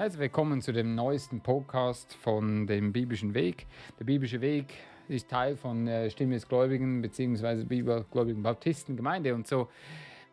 Herzlich 0.00 0.20
willkommen 0.20 0.62
zu 0.62 0.72
dem 0.72 0.94
neuesten 0.94 1.42
Podcast 1.42 2.14
von 2.14 2.66
dem 2.66 2.90
biblischen 2.90 3.34
Weg. 3.34 3.66
Der 3.98 4.06
biblische 4.06 4.40
Weg 4.40 4.72
ist 5.08 5.28
Teil 5.28 5.58
von 5.58 5.86
äh, 5.86 6.08
Stimme 6.08 6.36
des 6.36 6.48
Gläubigen 6.48 7.02
bzw. 7.02 7.64
Bibelgläubigen 7.64 8.42
Baptistengemeinde 8.42 9.34
und 9.34 9.46
so. 9.46 9.68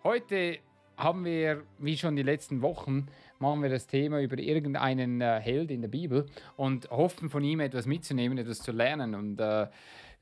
Heute 0.05 0.59
haben 0.95 1.25
wir, 1.25 1.63
wie 1.79 1.97
schon 1.97 2.15
die 2.15 2.23
letzten 2.23 2.61
Wochen, 2.61 3.07
machen 3.39 3.61
wir 3.61 3.67
das 3.67 3.87
Thema 3.87 4.21
über 4.21 4.39
irgendeinen 4.39 5.19
äh, 5.19 5.41
Held 5.41 5.69
in 5.69 5.81
der 5.81 5.89
Bibel 5.89 6.27
und 6.55 6.89
hoffen 6.89 7.29
von 7.29 7.43
ihm 7.43 7.59
etwas 7.59 7.87
mitzunehmen, 7.87 8.37
etwas 8.37 8.59
zu 8.59 8.71
lernen. 8.71 9.15
Und 9.15 9.41
äh, 9.41 9.67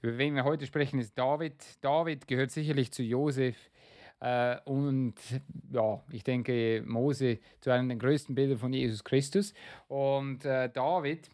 über 0.01 0.17
wen 0.17 0.33
wir 0.33 0.43
heute 0.43 0.65
sprechen, 0.65 0.97
ist 0.97 1.15
David. 1.15 1.53
David 1.81 2.27
gehört 2.27 2.49
sicherlich 2.49 2.91
zu 2.91 3.03
Josef 3.03 3.55
und 4.65 5.13
ja, 5.71 6.01
ich 6.11 6.23
denke, 6.23 6.83
Mose 6.85 7.39
zu 7.61 7.71
einem 7.71 7.89
der 7.89 7.97
größten 7.97 8.33
Bilder 8.33 8.57
von 8.57 8.73
Jesus 8.73 9.03
Christus. 9.03 9.53
Und 9.87 10.45
äh, 10.45 10.69
David, 10.69 11.29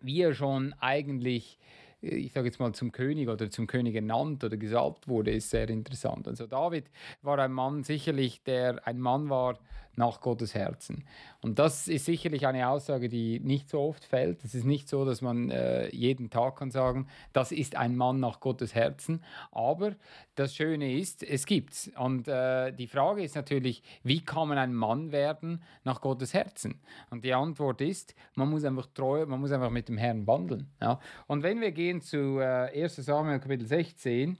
wie 0.00 0.22
er 0.22 0.34
schon 0.34 0.74
eigentlich 0.80 1.58
äh, 2.02 2.14
ich 2.16 2.32
sage 2.32 2.46
jetzt 2.46 2.58
mal, 2.58 2.72
zum 2.72 2.92
König 2.92 3.28
oder 3.28 3.50
zum 3.50 3.66
König 3.66 3.94
ernannt 3.94 4.42
oder 4.44 4.56
gesalbt 4.56 5.08
wurde, 5.08 5.30
ist 5.30 5.50
sehr 5.50 5.68
interessant. 5.68 6.26
Also 6.28 6.46
David 6.46 6.90
war 7.22 7.38
ein 7.38 7.52
Mann 7.52 7.82
sicherlich, 7.82 8.42
der 8.42 8.86
ein 8.86 8.98
Mann 8.98 9.28
war 9.28 9.58
nach 9.96 10.20
Gottes 10.20 10.54
Herzen. 10.54 11.04
Und 11.42 11.58
das 11.58 11.88
ist 11.88 12.04
sicherlich 12.04 12.46
eine 12.46 12.68
Aussage, 12.68 13.08
die 13.08 13.40
nicht 13.40 13.68
so 13.68 13.80
oft 13.80 14.04
fällt. 14.04 14.44
Es 14.44 14.54
ist 14.54 14.64
nicht 14.64 14.88
so, 14.88 15.04
dass 15.04 15.20
man 15.20 15.50
äh, 15.50 15.88
jeden 15.94 16.30
Tag 16.30 16.56
kann 16.56 16.70
sagen, 16.70 17.08
das 17.32 17.52
ist 17.52 17.76
ein 17.76 17.96
Mann 17.96 18.20
nach 18.20 18.40
Gottes 18.40 18.74
Herzen. 18.74 19.22
Aber 19.50 19.94
das 20.34 20.54
Schöne 20.54 20.92
ist, 20.94 21.22
es 21.22 21.46
gibt's. 21.46 21.90
Und 21.96 22.28
äh, 22.28 22.72
die 22.72 22.86
Frage 22.86 23.22
ist 23.22 23.34
natürlich, 23.34 23.82
wie 24.02 24.24
kann 24.24 24.48
man 24.48 24.58
ein 24.58 24.74
Mann 24.74 25.12
werden 25.12 25.62
nach 25.84 26.00
Gottes 26.00 26.34
Herzen? 26.34 26.80
Und 27.10 27.24
die 27.24 27.34
Antwort 27.34 27.80
ist, 27.80 28.14
man 28.34 28.48
muss 28.48 28.64
einfach 28.64 28.86
treu, 28.94 29.26
man 29.26 29.40
muss 29.40 29.52
einfach 29.52 29.70
mit 29.70 29.88
dem 29.88 29.98
Herrn 29.98 30.26
wandeln. 30.26 30.70
Ja? 30.80 31.00
Und 31.26 31.42
wenn 31.42 31.60
wir 31.60 31.72
gehen 31.72 32.00
zu 32.00 32.38
äh, 32.38 32.82
1 32.82 32.96
Samuel 32.96 33.40
Kapitel 33.40 33.66
16, 33.66 34.38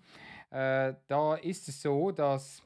äh, 0.50 0.94
da 1.06 1.34
ist 1.36 1.68
es 1.68 1.80
so, 1.80 2.10
dass 2.10 2.62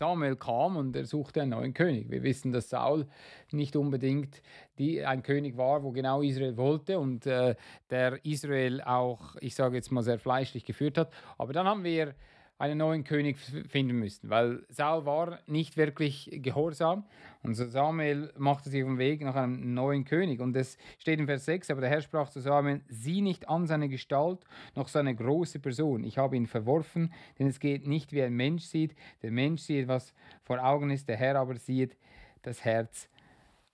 Samuel 0.00 0.36
kam 0.36 0.78
und 0.78 0.96
er 0.96 1.04
suchte 1.04 1.42
einen 1.42 1.50
neuen 1.50 1.74
König. 1.74 2.10
Wir 2.10 2.22
wissen, 2.22 2.52
dass 2.52 2.70
Saul 2.70 3.06
nicht 3.52 3.76
unbedingt 3.76 4.40
die, 4.78 5.04
ein 5.04 5.22
König 5.22 5.58
war, 5.58 5.82
wo 5.82 5.90
genau 5.90 6.22
Israel 6.22 6.56
wollte 6.56 6.98
und 6.98 7.26
äh, 7.26 7.54
der 7.90 8.24
Israel 8.24 8.80
auch, 8.80 9.36
ich 9.42 9.54
sage 9.54 9.76
jetzt 9.76 9.92
mal, 9.92 10.02
sehr 10.02 10.18
fleischlich 10.18 10.64
geführt 10.64 10.96
hat. 10.96 11.12
Aber 11.36 11.52
dann 11.52 11.66
haben 11.66 11.84
wir 11.84 12.14
einen 12.60 12.76
neuen 12.76 13.04
König 13.04 13.38
finden 13.38 13.98
müssten, 13.98 14.28
weil 14.28 14.66
Saul 14.68 15.06
war 15.06 15.38
nicht 15.46 15.78
wirklich 15.78 16.28
gehorsam 16.30 17.06
und 17.42 17.54
Samuel 17.54 18.30
machte 18.36 18.68
sich 18.68 18.82
auf 18.82 18.88
den 18.90 18.98
Weg 18.98 19.22
nach 19.22 19.34
einem 19.34 19.72
neuen 19.72 20.04
König 20.04 20.40
und 20.40 20.54
es 20.54 20.76
steht 20.98 21.18
in 21.18 21.26
Vers 21.26 21.46
6, 21.46 21.70
aber 21.70 21.80
der 21.80 21.88
Herr 21.88 22.02
sprach 22.02 22.28
zu 22.28 22.38
Samuel, 22.40 22.82
sieh 22.86 23.22
nicht 23.22 23.48
an 23.48 23.66
seine 23.66 23.88
Gestalt 23.88 24.44
noch 24.74 24.88
seine 24.88 25.14
große 25.14 25.58
Person, 25.58 26.04
ich 26.04 26.18
habe 26.18 26.36
ihn 26.36 26.46
verworfen, 26.46 27.14
denn 27.38 27.46
es 27.46 27.60
geht 27.60 27.86
nicht 27.86 28.12
wie 28.12 28.22
ein 28.22 28.34
Mensch 28.34 28.64
sieht, 28.64 28.94
der 29.22 29.30
Mensch 29.30 29.62
sieht, 29.62 29.88
was 29.88 30.12
vor 30.42 30.62
Augen 30.62 30.90
ist, 30.90 31.08
der 31.08 31.16
Herr 31.16 31.36
aber 31.36 31.56
sieht 31.56 31.96
das 32.42 32.62
Herz 32.62 33.08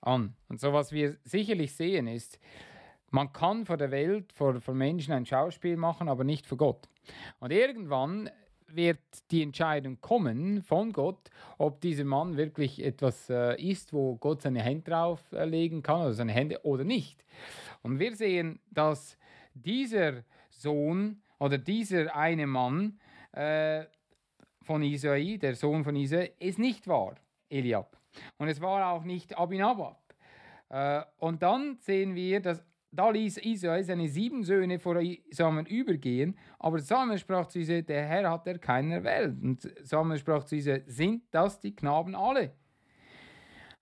an. 0.00 0.36
Und 0.48 0.60
so 0.60 0.72
was 0.72 0.92
wir 0.92 1.16
sicherlich 1.24 1.74
sehen 1.74 2.06
ist, 2.06 2.38
man 3.10 3.32
kann 3.32 3.66
vor 3.66 3.78
der 3.78 3.90
Welt, 3.90 4.32
vor, 4.32 4.60
vor 4.60 4.74
Menschen 4.74 5.12
ein 5.12 5.26
Schauspiel 5.26 5.76
machen, 5.76 6.08
aber 6.08 6.22
nicht 6.22 6.46
vor 6.46 6.58
Gott. 6.58 6.88
Und 7.40 7.50
irgendwann 7.50 8.30
wird 8.76 9.00
die 9.30 9.42
Entscheidung 9.42 10.00
kommen 10.00 10.62
von 10.62 10.92
Gott, 10.92 11.30
ob 11.58 11.80
dieser 11.80 12.04
Mann 12.04 12.36
wirklich 12.36 12.84
etwas 12.84 13.28
äh, 13.30 13.60
ist, 13.60 13.92
wo 13.92 14.16
Gott 14.16 14.42
seine 14.42 14.62
Hände 14.62 14.90
drauf 14.90 15.20
äh, 15.32 15.80
kann, 15.80 16.02
oder 16.02 16.12
seine 16.12 16.32
Hände 16.32 16.64
oder 16.64 16.84
nicht. 16.84 17.24
Und 17.82 17.98
wir 17.98 18.14
sehen, 18.14 18.60
dass 18.70 19.16
dieser 19.54 20.24
Sohn 20.50 21.22
oder 21.38 21.58
dieser 21.58 22.14
eine 22.14 22.46
Mann 22.46 22.98
äh, 23.32 23.84
von 24.62 24.82
Isai, 24.82 25.38
der 25.38 25.54
Sohn 25.54 25.84
von 25.84 25.96
Isai, 25.96 26.32
es 26.38 26.58
nicht 26.58 26.86
war, 26.88 27.16
Eliab. 27.48 27.96
Und 28.38 28.48
es 28.48 28.60
war 28.60 28.92
auch 28.92 29.04
nicht 29.04 29.36
Abinabab. 29.36 30.00
Äh, 30.68 31.02
und 31.18 31.42
dann 31.42 31.78
sehen 31.80 32.14
wir, 32.14 32.40
dass 32.40 32.64
da 32.96 33.10
ließ 33.10 33.38
Israel 33.38 33.84
seine 33.84 34.08
sieben 34.08 34.44
Söhne 34.44 34.78
vor 34.78 35.00
Samuel 35.30 35.66
übergehen, 35.68 36.36
aber 36.58 36.78
Samuel 36.78 37.18
sprach 37.18 37.46
zu 37.46 37.60
Israel, 37.60 37.82
der 37.82 38.04
Herr 38.06 38.30
hat 38.30 38.46
er 38.46 38.58
keinen 38.58 38.90
erwählt. 38.90 39.42
Und 39.42 39.72
Samuel 39.82 40.18
sprach 40.18 40.44
zu 40.44 40.56
Israel, 40.56 40.82
sind 40.86 41.22
das 41.30 41.60
die 41.60 41.74
Knaben 41.74 42.14
alle? 42.14 42.52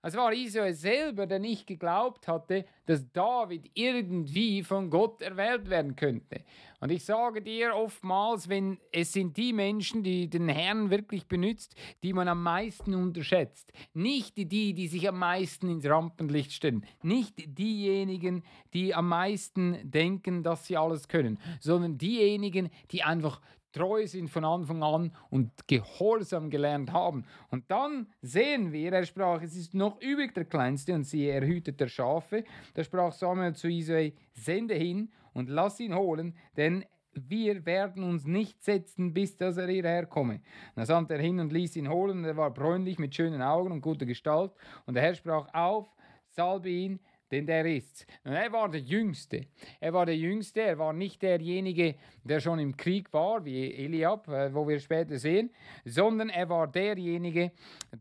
Es 0.07 0.15
war 0.15 0.31
Israel 0.31 0.75
selber, 0.75 1.25
der 1.25 1.39
nicht 1.39 1.65
geglaubt 1.65 2.27
hatte, 2.27 2.65
dass 2.85 3.11
David 3.11 3.71
irgendwie 3.73 4.61
von 4.61 4.91
Gott 4.91 5.23
erwählt 5.23 5.67
werden 5.67 5.95
könnte. 5.95 6.41
Und 6.79 6.91
ich 6.91 7.03
sage 7.03 7.41
dir 7.41 7.75
oftmals, 7.75 8.47
wenn 8.47 8.77
es 8.91 9.13
sind 9.13 9.35
die 9.35 9.51
Menschen, 9.51 10.03
die 10.03 10.29
den 10.29 10.47
Herrn 10.47 10.91
wirklich 10.91 11.25
benutzt, 11.25 11.75
die 12.03 12.13
man 12.13 12.27
am 12.27 12.43
meisten 12.43 12.93
unterschätzt. 12.93 13.73
Nicht 13.95 14.37
die, 14.37 14.75
die 14.75 14.87
sich 14.87 15.09
am 15.09 15.17
meisten 15.17 15.69
ins 15.69 15.89
Rampenlicht 15.89 16.53
stellen. 16.53 16.85
Nicht 17.01 17.57
diejenigen, 17.57 18.43
die 18.75 18.93
am 18.93 19.09
meisten 19.09 19.89
denken, 19.89 20.43
dass 20.43 20.67
sie 20.67 20.77
alles 20.77 21.07
können, 21.07 21.39
sondern 21.59 21.97
diejenigen, 21.97 22.69
die 22.91 23.01
einfach 23.01 23.41
treu 23.75 24.07
sind 24.07 24.29
von 24.29 24.45
Anfang 24.45 24.81
an 24.83 25.11
und 25.29 25.67
Gehorsam 25.67 26.49
gelernt 26.49 26.93
haben. 26.93 27.25
Und 27.49 27.69
dann 27.69 28.07
sehen 28.21 28.71
wir, 28.71 28.93
er 28.93 29.05
sprach, 29.05 29.41
es 29.41 29.55
ist 29.55 29.73
noch 29.73 30.01
übrig 30.01 30.33
der 30.33 30.45
Kleinste 30.45 30.93
und 30.93 31.03
sie 31.03 31.27
erhütet 31.27 31.79
der 31.79 31.89
Schafe. 31.89 32.45
Da 32.73 32.83
sprach 32.83 33.11
Samuel 33.11 33.53
zu 33.53 33.67
Isai, 33.67 34.13
sende 34.33 34.75
hin 34.75 35.11
und 35.33 35.49
lass 35.49 35.79
ihn 35.81 35.93
holen, 35.93 36.35
denn 36.55 36.85
wir 37.13 37.65
werden 37.65 38.03
uns 38.03 38.25
nicht 38.25 38.63
setzen, 38.63 39.13
bis 39.13 39.37
dass 39.37 39.57
er 39.57 39.67
hierher 39.67 40.05
komme. 40.05 40.41
Da 40.75 40.85
sandte 40.85 41.15
er 41.15 41.21
hin 41.21 41.39
und 41.39 41.51
ließ 41.51 41.75
ihn 41.77 41.89
holen, 41.89 42.19
und 42.19 42.25
er 42.25 42.35
war 42.35 42.53
bräunlich 42.53 42.99
mit 42.99 43.15
schönen 43.15 43.41
Augen 43.41 43.71
und 43.71 43.81
guter 43.81 44.05
Gestalt. 44.05 44.51
Und 44.85 44.95
der 44.95 45.03
Herr 45.03 45.15
sprach 45.15 45.53
auf, 45.53 45.87
salbe 46.27 46.69
ihn, 46.69 46.99
denn 47.35 47.45
der 47.45 47.65
ist's. 47.65 48.05
Und 48.23 48.33
er 48.33 48.51
war 48.51 48.69
der 48.69 48.81
Jüngste. 48.81 49.47
Er 49.79 49.93
war 49.93 50.05
der 50.05 50.15
Jüngste, 50.15 50.61
er 50.61 50.77
war 50.77 50.93
nicht 50.93 51.21
derjenige, 51.21 51.95
der 52.23 52.39
schon 52.39 52.59
im 52.59 52.75
Krieg 52.77 53.11
war, 53.13 53.43
wie 53.43 53.73
Eliab, 53.73 54.27
äh, 54.27 54.53
wo 54.53 54.67
wir 54.67 54.79
später 54.79 55.17
sehen, 55.17 55.49
sondern 55.83 56.29
er 56.29 56.49
war 56.49 56.67
derjenige, 56.67 57.51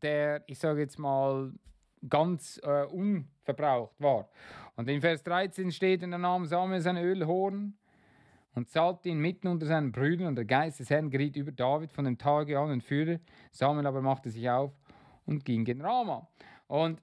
der, 0.03 0.43
ich 0.47 0.59
sage 0.59 0.81
jetzt 0.81 0.99
mal, 0.99 1.53
ganz 2.09 2.61
äh, 2.62 2.84
unverbraucht 2.84 3.95
war. 3.99 4.28
Und 4.77 4.89
in 4.89 5.00
Vers 5.00 5.22
13 5.22 5.72
steht, 5.72 6.03
und 6.03 6.12
er 6.12 6.19
nahm 6.19 6.47
Samuel 6.47 6.81
sein 6.81 6.97
Ölhorn 6.97 7.75
und 8.55 8.69
salbte 8.69 9.09
ihn 9.09 9.19
mitten 9.19 9.48
unter 9.48 9.66
seinen 9.66 9.91
Brüdern, 9.91 10.28
und 10.28 10.37
der 10.37 10.45
Geist 10.45 10.80
des 10.80 10.91
Herrn 10.91 11.10
geriet 11.10 11.37
über 11.37 11.51
David 11.51 11.92
von 11.92 12.04
dem 12.04 12.19
Tage 12.19 12.59
an 12.59 12.71
und 12.71 12.83
führte. 12.83 13.21
Samuel 13.51 13.87
aber 13.87 14.03
machte 14.03 14.30
sich 14.30 14.48
auf 14.48 14.72
und 15.27 15.45
ging 15.45 15.65
gen 15.65 15.80
Rama. 15.80 16.28
Und 16.66 17.01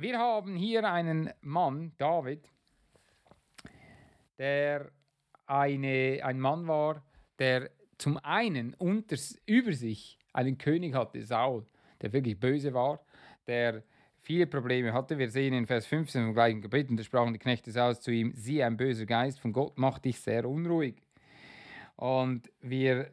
wir 0.00 0.18
haben 0.18 0.56
hier 0.56 0.90
einen 0.90 1.30
Mann, 1.42 1.92
David, 1.98 2.48
der 4.38 4.90
eine, 5.46 6.20
ein 6.22 6.40
Mann 6.40 6.66
war, 6.66 7.04
der 7.38 7.70
zum 7.98 8.16
einen 8.18 8.74
unter, 8.74 9.16
über 9.44 9.72
sich 9.72 10.18
einen 10.32 10.56
König 10.56 10.94
hatte, 10.94 11.22
Saul, 11.22 11.66
der 12.00 12.12
wirklich 12.14 12.40
böse 12.40 12.72
war, 12.72 13.04
der 13.46 13.82
viele 14.20 14.46
Probleme 14.46 14.94
hatte. 14.94 15.18
Wir 15.18 15.28
sehen 15.28 15.52
in 15.52 15.66
Vers 15.66 15.86
15 15.86 16.24
vom 16.24 16.34
gleichen 16.34 16.62
Kapitel, 16.62 16.96
da 16.96 17.02
sprachen 17.02 17.34
die 17.34 17.38
Knechte 17.38 17.70
Sauls 17.70 18.00
zu 18.00 18.10
ihm, 18.10 18.32
sieh, 18.34 18.62
ein 18.62 18.78
böser 18.78 19.04
Geist 19.04 19.38
von 19.40 19.52
Gott 19.52 19.76
macht 19.76 20.06
dich 20.06 20.18
sehr 20.18 20.48
unruhig. 20.48 21.02
Und 21.96 22.50
wir 22.62 23.12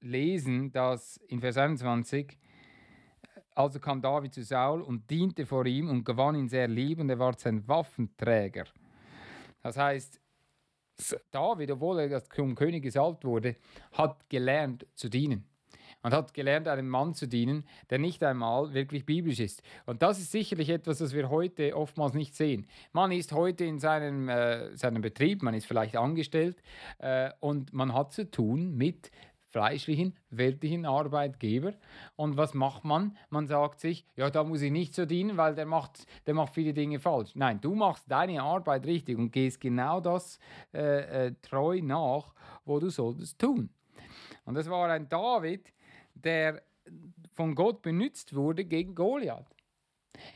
lesen, 0.00 0.72
dass 0.72 1.18
in 1.28 1.40
Vers 1.40 1.58
21 1.58 2.38
also 3.54 3.78
kam 3.78 4.00
David 4.02 4.34
zu 4.34 4.42
Saul 4.42 4.82
und 4.82 5.08
diente 5.10 5.46
vor 5.46 5.66
ihm 5.66 5.88
und 5.88 6.04
gewann 6.04 6.34
ihn 6.34 6.48
sehr 6.48 6.68
lieb 6.68 7.00
und 7.00 7.08
er 7.10 7.18
war 7.18 7.38
sein 7.38 7.66
Waffenträger. 7.68 8.64
Das 9.62 9.76
heißt, 9.76 10.20
David, 11.30 11.70
obwohl 11.70 12.00
er 12.00 12.24
zum 12.24 12.54
König 12.54 12.82
gesalbt 12.82 13.24
wurde, 13.24 13.56
hat 13.92 14.28
gelernt 14.28 14.86
zu 14.94 15.08
dienen. 15.08 15.48
Man 16.02 16.12
hat 16.12 16.34
gelernt, 16.34 16.68
einem 16.68 16.88
Mann 16.88 17.14
zu 17.14 17.26
dienen, 17.26 17.64
der 17.88 17.98
nicht 17.98 18.22
einmal 18.22 18.74
wirklich 18.74 19.06
biblisch 19.06 19.40
ist. 19.40 19.62
Und 19.86 20.02
das 20.02 20.18
ist 20.18 20.32
sicherlich 20.32 20.68
etwas, 20.68 20.98
das 20.98 21.14
wir 21.14 21.30
heute 21.30 21.74
oftmals 21.74 22.12
nicht 22.12 22.36
sehen. 22.36 22.66
Man 22.92 23.10
ist 23.10 23.32
heute 23.32 23.64
in 23.64 23.78
seinem, 23.78 24.28
äh, 24.28 24.76
seinem 24.76 25.00
Betrieb, 25.00 25.42
man 25.42 25.54
ist 25.54 25.66
vielleicht 25.66 25.96
angestellt 25.96 26.62
äh, 26.98 27.30
und 27.40 27.72
man 27.72 27.94
hat 27.94 28.12
zu 28.12 28.30
tun 28.30 28.76
mit 28.76 29.10
fleischlichen, 29.54 30.16
weltlichen 30.30 30.84
Arbeitgeber. 30.84 31.74
Und 32.16 32.36
was 32.36 32.54
macht 32.54 32.84
man? 32.84 33.16
Man 33.30 33.46
sagt 33.46 33.78
sich, 33.78 34.04
ja, 34.16 34.28
da 34.28 34.42
muss 34.42 34.62
ich 34.62 34.72
nicht 34.72 34.96
so 34.96 35.06
dienen, 35.06 35.36
weil 35.36 35.54
der 35.54 35.64
macht, 35.64 36.08
der 36.26 36.34
macht 36.34 36.54
viele 36.54 36.74
Dinge 36.74 36.98
falsch. 36.98 37.36
Nein, 37.36 37.60
du 37.60 37.76
machst 37.76 38.10
deine 38.10 38.42
Arbeit 38.42 38.84
richtig 38.84 39.16
und 39.16 39.30
gehst 39.30 39.60
genau 39.60 40.00
das 40.00 40.40
äh, 40.74 41.26
äh, 41.26 41.34
treu 41.40 41.80
nach, 41.82 42.34
wo 42.64 42.80
du 42.80 42.90
solltest 42.90 43.38
tun. 43.38 43.70
Und 44.44 44.54
das 44.54 44.68
war 44.68 44.90
ein 44.90 45.08
David, 45.08 45.72
der 46.14 46.60
von 47.30 47.54
Gott 47.54 47.80
benutzt 47.80 48.34
wurde 48.34 48.64
gegen 48.64 48.96
Goliath. 48.96 49.53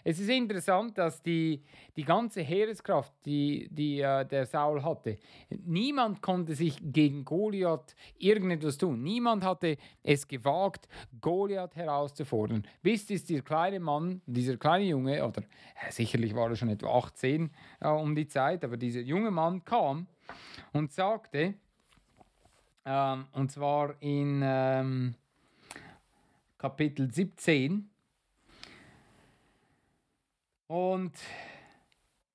Es 0.05 0.19
ist 0.19 0.29
interessant, 0.29 0.97
dass 0.99 1.23
die, 1.23 1.63
die 1.97 2.05
ganze 2.05 2.43
Heereskraft, 2.43 3.13
die, 3.25 3.69
die 3.71 4.01
äh, 4.01 4.25
der 4.25 4.47
Saul 4.47 4.83
hatte, 4.83 5.19
niemand 5.65 6.23
konnte 6.23 6.55
sich 6.55 6.79
gegen 6.83 7.25
Goliath 7.25 7.95
irgendetwas 8.19 8.79
tun. 8.79 9.03
Niemand 9.03 9.45
hatte 9.45 9.77
es 10.03 10.27
gewagt, 10.27 10.89
Goliath 11.21 11.77
herauszufordern. 11.77 12.67
Bis 12.83 13.07
dieser 13.07 13.43
kleine 13.43 13.81
Mann, 13.81 14.21
dieser 14.27 14.57
kleine 14.57 14.85
Junge, 14.85 15.25
oder 15.25 15.43
äh, 15.43 15.91
sicherlich 15.91 16.35
war 16.35 16.51
er 16.51 16.57
schon 16.57 16.71
etwa 16.71 16.89
18 16.99 17.51
äh, 17.81 17.89
um 17.89 18.15
die 18.15 18.29
Zeit, 18.29 18.65
aber 18.65 18.77
dieser 18.77 19.01
junge 19.01 19.31
Mann 19.31 19.65
kam 19.65 20.07
und 20.73 20.93
sagte, 20.93 21.55
ähm, 22.85 23.27
und 23.33 23.53
zwar 23.53 24.01
in 24.01 24.41
ähm, 24.43 25.15
Kapitel 26.57 27.13
17, 27.13 27.89
und 30.69 31.13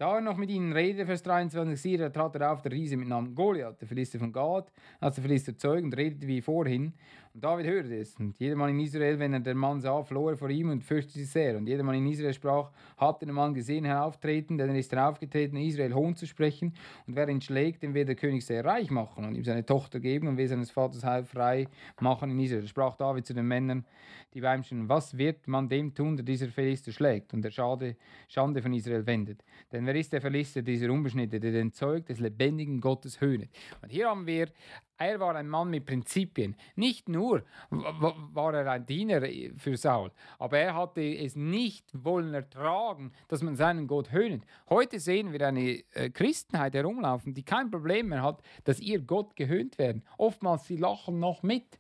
da 0.04 0.16
er 0.16 0.22
noch 0.22 0.36
mit 0.36 0.50
ihnen 0.50 0.74
redete, 0.74 1.06
Vers 1.06 1.24
23, 1.24 1.80
siehe, 1.80 1.98
da 1.98 2.10
trat 2.10 2.36
er 2.36 2.52
auf, 2.52 2.62
der 2.62 2.74
Riese 2.74 2.98
mit 2.98 3.08
Namen 3.08 3.34
Goliath, 3.34 3.80
der 3.80 3.88
Philister 3.88 4.20
von 4.20 4.34
Gad, 4.34 4.70
als 5.00 5.16
der 5.16 5.24
Philister 5.24 5.58
Zeug 5.58 5.82
und 5.82 5.96
redete 5.96 6.28
wie 6.28 6.42
vorhin. 6.42 6.92
Und 7.34 7.44
David 7.44 7.66
hörte 7.66 7.96
es. 7.96 8.16
Und 8.20 8.38
jedermann 8.38 8.70
in 8.70 8.80
Israel, 8.82 9.18
wenn 9.18 9.34
er 9.34 9.40
den 9.40 9.58
Mann 9.58 9.82
sah, 9.82 10.04
floh 10.04 10.30
er 10.30 10.38
vor 10.38 10.50
ihm 10.50 10.70
und 10.70 10.84
fürchtete 10.84 11.18
sich 11.20 11.32
sehr. 11.32 11.58
Und 11.58 11.68
jedermann 11.68 11.96
in 11.96 12.06
Israel 12.06 12.34
sprach, 12.34 12.70
habt 12.98 13.24
den 13.24 13.32
Mann 13.32 13.56
gesehen 13.56 13.86
herauftreten, 13.86 14.58
denn 14.58 14.70
er 14.70 14.76
ist 14.76 14.92
heraufgetreten, 14.92 15.58
Israel 15.58 15.96
Hohn 15.96 16.16
zu 16.16 16.28
sprechen. 16.28 16.76
Und 17.08 17.16
wer 17.16 17.28
ihn 17.30 17.42
schlägt, 17.42 17.82
dem 17.82 17.96
wird 17.96 18.10
der 18.10 18.16
König 18.16 18.46
sehr 18.46 18.64
reich 18.64 18.92
machen 18.92 19.26
und 19.26 19.34
ihm 19.34 19.44
seine 19.44 19.66
Tochter 19.66 20.00
geben 20.00 20.28
und 20.28 20.38
will 20.38 20.48
seines 20.48 20.70
Vaters 20.70 21.04
Heil 21.04 21.24
frei 21.24 21.68
machen 22.00 22.30
in 22.30 22.40
Israel. 22.40 22.68
Sprach 22.68 22.98
David 22.98 23.26
zu 23.26 23.34
den 23.34 23.48
Männern, 23.48 23.84
die 24.36 24.42
bei 24.42 24.54
ihm 24.54 24.64
stehen, 24.64 24.88
was 24.88 25.18
wird 25.18 25.48
man 25.48 25.70
dem 25.70 25.96
tun, 25.96 26.16
der 26.16 26.26
dieser 26.26 26.50
Philister 26.50 26.92
schlägt 26.92 27.34
und 27.34 27.42
der 27.42 27.52
Schade, 27.52 27.96
Schande 28.28 28.62
von 28.62 28.74
Israel 28.74 29.08
wendet? 29.08 29.44
Denn 29.72 29.88
wer 29.94 30.00
ist 30.00 30.12
der 30.12 30.22
Philister, 30.22 30.62
dieser 30.62 30.92
Unbeschnittene, 30.92 31.40
der 31.40 31.52
den 31.52 31.72
Zeug 31.72 32.06
des 32.08 32.20
lebendigen 32.20 32.82
Gottes 32.82 33.22
höhnet? 33.22 33.50
Und 33.82 33.92
hier 33.92 34.10
haben 34.10 34.26
wir 34.26 34.50
er 34.98 35.20
war 35.20 35.36
ein 35.36 35.50
Mann 35.50 35.70
mit 35.70 35.86
Prinzipien. 35.86 36.56
Nicht 36.76 37.10
nur 37.10 37.44
war 37.70 38.54
er 38.54 38.72
ein 38.72 38.86
Diener 38.86 39.22
für 39.58 39.76
Saul, 39.76 40.12
aber 40.40 40.60
er 40.60 40.76
hatte 40.76 41.02
es 41.02 41.36
nicht 41.36 41.86
wollen 41.94 42.34
ertragen, 42.34 43.12
dass 43.28 43.42
man 43.42 43.56
seinen 43.56 43.88
Gott 43.88 44.12
höhnt. 44.12 44.46
Heute 44.70 45.00
sehen 45.00 45.34
wir 45.34 45.46
eine 45.46 45.84
äh, 45.94 46.10
Christenheit 46.10 46.74
herumlaufen, 46.74 47.34
die 47.34 47.44
kein 47.44 47.70
Problem 47.70 48.10
mehr 48.10 48.24
hat, 48.24 48.42
dass 48.64 48.80
ihr 48.80 49.02
Gott 49.02 49.36
gehöhnt 49.36 49.78
werden. 49.78 50.04
Oftmals 50.18 50.68
sie 50.68 50.78
lachen 50.78 51.20
noch 51.20 51.44
mit. 51.44 51.80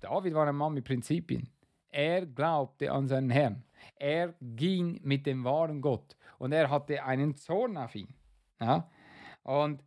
David 0.00 0.34
war 0.34 0.48
ein 0.48 0.56
Mann 0.56 0.74
mit 0.74 0.84
Prinzipien. 0.84 1.48
Er 1.90 2.26
glaubte 2.26 2.90
an 2.90 3.06
seinen 3.06 3.30
Herrn. 3.30 3.62
Er 3.98 4.34
ging 4.40 5.00
mit 5.04 5.26
dem 5.26 5.44
wahren 5.44 5.80
Gott 5.80 6.16
und 6.38 6.52
er 6.52 6.70
hatte 6.70 7.04
einen 7.04 7.34
Zorn 7.36 7.76
auf 7.76 7.94
ihn. 7.94 8.14
Ja? 8.60 8.90
Und 9.42 9.82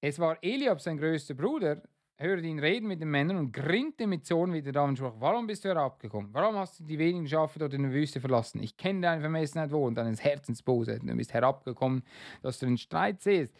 es 0.00 0.18
war 0.18 0.38
Eliab, 0.42 0.80
sein 0.80 0.98
größter 0.98 1.34
Bruder, 1.34 1.82
hörte 2.20 2.46
ihn 2.46 2.58
reden 2.58 2.88
mit 2.88 3.00
den 3.00 3.10
Männern 3.10 3.36
und 3.36 3.52
grinnte 3.52 4.06
mit 4.06 4.26
Zorn 4.26 4.52
wieder 4.52 4.72
da 4.72 4.82
und 4.84 4.96
sprach, 4.96 5.14
warum 5.18 5.46
bist 5.46 5.64
du 5.64 5.68
herabgekommen? 5.68 6.30
Warum 6.32 6.56
hast 6.56 6.80
du 6.80 6.84
die 6.84 6.98
wenigen 6.98 7.28
Schafe 7.28 7.60
dort 7.60 7.74
in 7.74 7.82
der 7.82 7.92
Wüste 7.92 8.20
verlassen? 8.20 8.60
Ich 8.60 8.76
kenne 8.76 9.02
deine 9.02 9.20
Vermessenheit 9.20 9.70
wohl 9.70 9.86
und 9.86 9.94
deines 9.94 10.22
Herzens 10.22 10.62
Bosheit. 10.62 11.02
Du 11.02 11.14
bist 11.14 11.32
herabgekommen, 11.32 12.02
dass 12.42 12.58
du 12.58 12.66
den 12.66 12.76
Streit 12.76 13.20
siehst. 13.20 13.54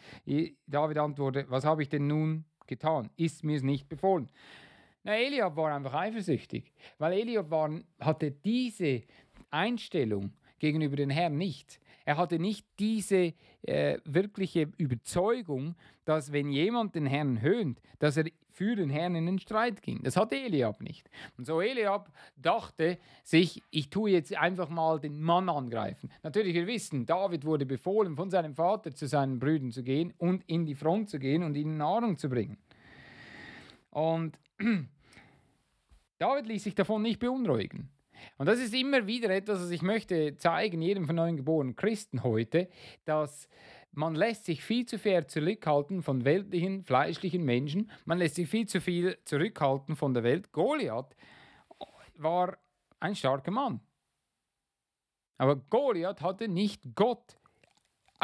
David 0.67 0.97
antwortete, 0.97 1.49
was 1.49 1.63
habe 1.63 1.83
ich 1.83 1.89
denn 1.89 2.07
nun 2.07 2.43
getan? 2.67 3.09
Ist 3.15 3.45
mir 3.45 3.55
es 3.55 3.63
nicht 3.63 3.87
befohlen. 3.87 4.29
Na, 5.03 5.15
Eliab 5.17 5.55
war 5.55 5.73
einfach 5.73 5.93
eifersüchtig, 5.93 6.73
weil 6.97 7.13
Eliab 7.13 7.49
war, 7.49 7.71
hatte 8.01 8.31
diese 8.31 9.03
Einstellung 9.51 10.33
gegenüber 10.59 10.95
den 10.95 11.09
Herrn 11.09 11.37
nicht. 11.37 11.79
Er 12.05 12.17
hatte 12.17 12.39
nicht 12.39 12.65
diese 12.79 13.33
äh, 13.61 13.99
wirkliche 14.03 14.71
Überzeugung, 14.77 15.75
dass 16.05 16.31
wenn 16.31 16.49
jemand 16.49 16.95
den 16.95 17.05
Herrn 17.05 17.41
höhnt, 17.41 17.79
dass 17.99 18.17
er 18.17 18.25
für 18.59 18.75
den 18.75 18.89
Herrn 18.89 19.15
in 19.15 19.25
den 19.25 19.39
Streit 19.39 19.81
ging. 19.81 20.01
Das 20.03 20.17
hatte 20.17 20.35
Eliab 20.35 20.81
nicht. 20.81 21.09
Und 21.37 21.45
so 21.45 21.61
Eliab 21.61 22.11
dachte 22.35 22.97
sich, 23.23 23.63
ich 23.69 23.89
tue 23.89 24.09
jetzt 24.09 24.35
einfach 24.35 24.69
mal 24.69 24.99
den 24.99 25.21
Mann 25.21 25.47
angreifen. 25.47 26.11
Natürlich, 26.23 26.55
wir 26.55 26.67
wissen, 26.67 27.05
David 27.05 27.45
wurde 27.45 27.65
befohlen, 27.65 28.17
von 28.17 28.29
seinem 28.29 28.55
Vater 28.55 28.93
zu 28.93 29.07
seinen 29.07 29.39
Brüdern 29.39 29.71
zu 29.71 29.81
gehen 29.81 30.13
und 30.17 30.43
in 30.47 30.65
die 30.65 30.75
Front 30.75 31.09
zu 31.09 31.19
gehen 31.19 31.43
und 31.43 31.55
ihnen 31.55 31.77
Nahrung 31.77 32.17
zu 32.17 32.27
bringen. 32.27 32.57
Und 33.91 34.37
David 36.17 36.47
ließ 36.47 36.63
sich 36.63 36.75
davon 36.75 37.01
nicht 37.01 37.19
beunruhigen. 37.19 37.89
Und 38.37 38.45
das 38.45 38.59
ist 38.59 38.73
immer 38.73 39.07
wieder 39.07 39.29
etwas, 39.29 39.61
was 39.61 39.71
ich 39.71 39.81
möchte 39.81 40.37
zeigen, 40.37 40.81
jedem 40.81 41.05
von 41.05 41.15
neuen 41.15 41.37
geborenen 41.37 41.75
Christen 41.75 42.23
heute, 42.23 42.69
dass 43.05 43.47
man 43.91 44.15
lässt 44.15 44.45
sich 44.45 44.63
viel 44.63 44.85
zu 44.85 44.99
viel 44.99 45.25
zurückhalten 45.25 46.03
von 46.03 46.23
weltlichen, 46.23 46.83
fleischlichen 46.83 47.43
Menschen. 47.43 47.89
Man 48.05 48.19
lässt 48.19 48.35
sich 48.35 48.47
viel 48.47 48.67
zu 48.67 48.81
viel 48.81 49.17
zurückhalten 49.25 49.95
von 49.95 50.13
der 50.13 50.23
Welt. 50.23 50.51
Goliath 50.51 51.15
war 52.15 52.57
ein 52.99 53.15
starker 53.15 53.51
Mann. 53.51 53.81
Aber 55.37 55.55
Goliath 55.55 56.21
hatte 56.21 56.47
nicht 56.47 56.95
Gott 56.95 57.37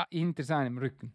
hinter 0.09 0.43
seinem 0.43 0.77
Rücken. 0.77 1.13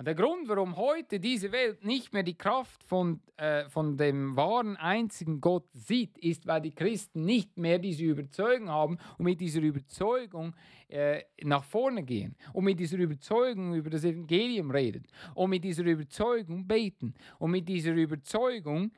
Und 0.00 0.06
der 0.06 0.14
Grund, 0.14 0.48
warum 0.48 0.76
heute 0.76 1.20
diese 1.20 1.52
Welt 1.52 1.84
nicht 1.84 2.14
mehr 2.14 2.22
die 2.22 2.38
Kraft 2.38 2.82
von, 2.84 3.20
äh, 3.36 3.68
von 3.68 3.98
dem 3.98 4.34
wahren 4.34 4.78
einzigen 4.78 5.42
Gott 5.42 5.68
sieht, 5.74 6.16
ist, 6.16 6.46
weil 6.46 6.62
die 6.62 6.70
Christen 6.70 7.26
nicht 7.26 7.58
mehr 7.58 7.78
diese 7.78 8.04
Überzeugung 8.04 8.70
haben 8.70 8.96
und 9.18 9.26
mit 9.26 9.42
dieser 9.42 9.60
Überzeugung 9.60 10.56
äh, 10.88 11.24
nach 11.42 11.64
vorne 11.64 12.02
gehen 12.02 12.34
und 12.54 12.64
mit 12.64 12.80
dieser 12.80 12.96
Überzeugung 12.96 13.74
über 13.74 13.90
das 13.90 14.04
Evangelium 14.04 14.70
reden 14.70 15.06
und 15.34 15.50
mit 15.50 15.64
dieser 15.64 15.84
Überzeugung 15.84 16.66
beten 16.66 17.12
und 17.38 17.50
mit 17.50 17.68
dieser 17.68 17.92
Überzeugung 17.92 18.92